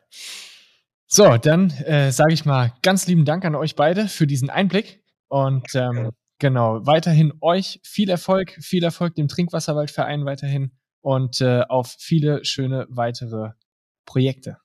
So, 1.06 1.38
dann 1.38 1.70
äh, 1.86 2.12
sage 2.12 2.34
ich 2.34 2.46
mal 2.46 2.74
ganz 2.82 3.06
lieben 3.06 3.26
Dank 3.26 3.44
an 3.44 3.56
euch 3.56 3.76
beide 3.76 4.08
für 4.08 4.26
diesen 4.26 4.50
Einblick 4.50 5.04
und 5.28 5.76
ähm, 5.76 6.12
genau, 6.40 6.86
weiterhin 6.86 7.34
euch 7.42 7.82
viel 7.84 8.10
Erfolg, 8.10 8.52
viel 8.62 8.84
Erfolg 8.84 9.16
dem 9.16 9.28
Trinkwasserwaldverein 9.28 10.26
weiterhin 10.26 10.72
und 11.02 11.42
äh, 11.42 11.64
auf 11.68 11.96
viele 12.00 12.46
schöne 12.46 12.88
weitere 12.90 13.50
Projekte. 14.06 14.58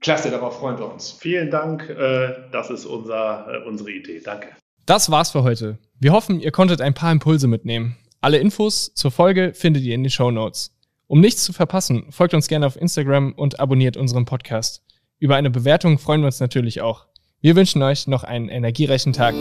Klasse, 0.00 0.32
darauf 0.32 0.58
freuen 0.58 0.78
wir 0.78 0.92
uns. 0.92 1.12
Vielen 1.12 1.50
Dank, 1.50 1.88
äh, 1.88 2.48
das 2.50 2.70
ist 2.70 2.84
unser, 2.84 3.46
äh, 3.48 3.64
unsere 3.64 3.92
Idee. 3.92 4.20
Danke. 4.20 4.48
Das 4.86 5.10
war's 5.10 5.30
für 5.30 5.44
heute. 5.44 5.78
Wir 6.00 6.12
hoffen, 6.12 6.40
ihr 6.40 6.50
konntet 6.50 6.80
ein 6.80 6.94
paar 6.94 7.12
Impulse 7.12 7.46
mitnehmen. 7.46 7.96
Alle 8.20 8.38
Infos 8.38 8.92
zur 8.94 9.12
Folge 9.12 9.52
findet 9.54 9.84
ihr 9.84 9.94
in 9.94 10.02
den 10.02 10.10
Show 10.10 10.30
Notes. 10.32 10.76
Um 11.06 11.20
nichts 11.20 11.44
zu 11.44 11.52
verpassen, 11.52 12.06
folgt 12.10 12.34
uns 12.34 12.48
gerne 12.48 12.66
auf 12.66 12.76
Instagram 12.76 13.32
und 13.32 13.60
abonniert 13.60 13.96
unseren 13.96 14.24
Podcast. 14.24 14.82
Über 15.20 15.36
eine 15.36 15.50
Bewertung 15.50 15.98
freuen 15.98 16.22
wir 16.22 16.26
uns 16.26 16.40
natürlich 16.40 16.80
auch. 16.80 17.06
Wir 17.40 17.54
wünschen 17.54 17.82
euch 17.82 18.08
noch 18.08 18.24
einen 18.24 18.48
energiereichen 18.48 19.12
Tag. 19.12 19.34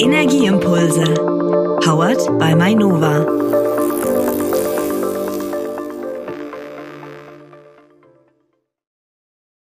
Energieimpulse. 0.00 1.04
Powered 1.84 2.38
by 2.38 2.54
MyNova. 2.54 3.53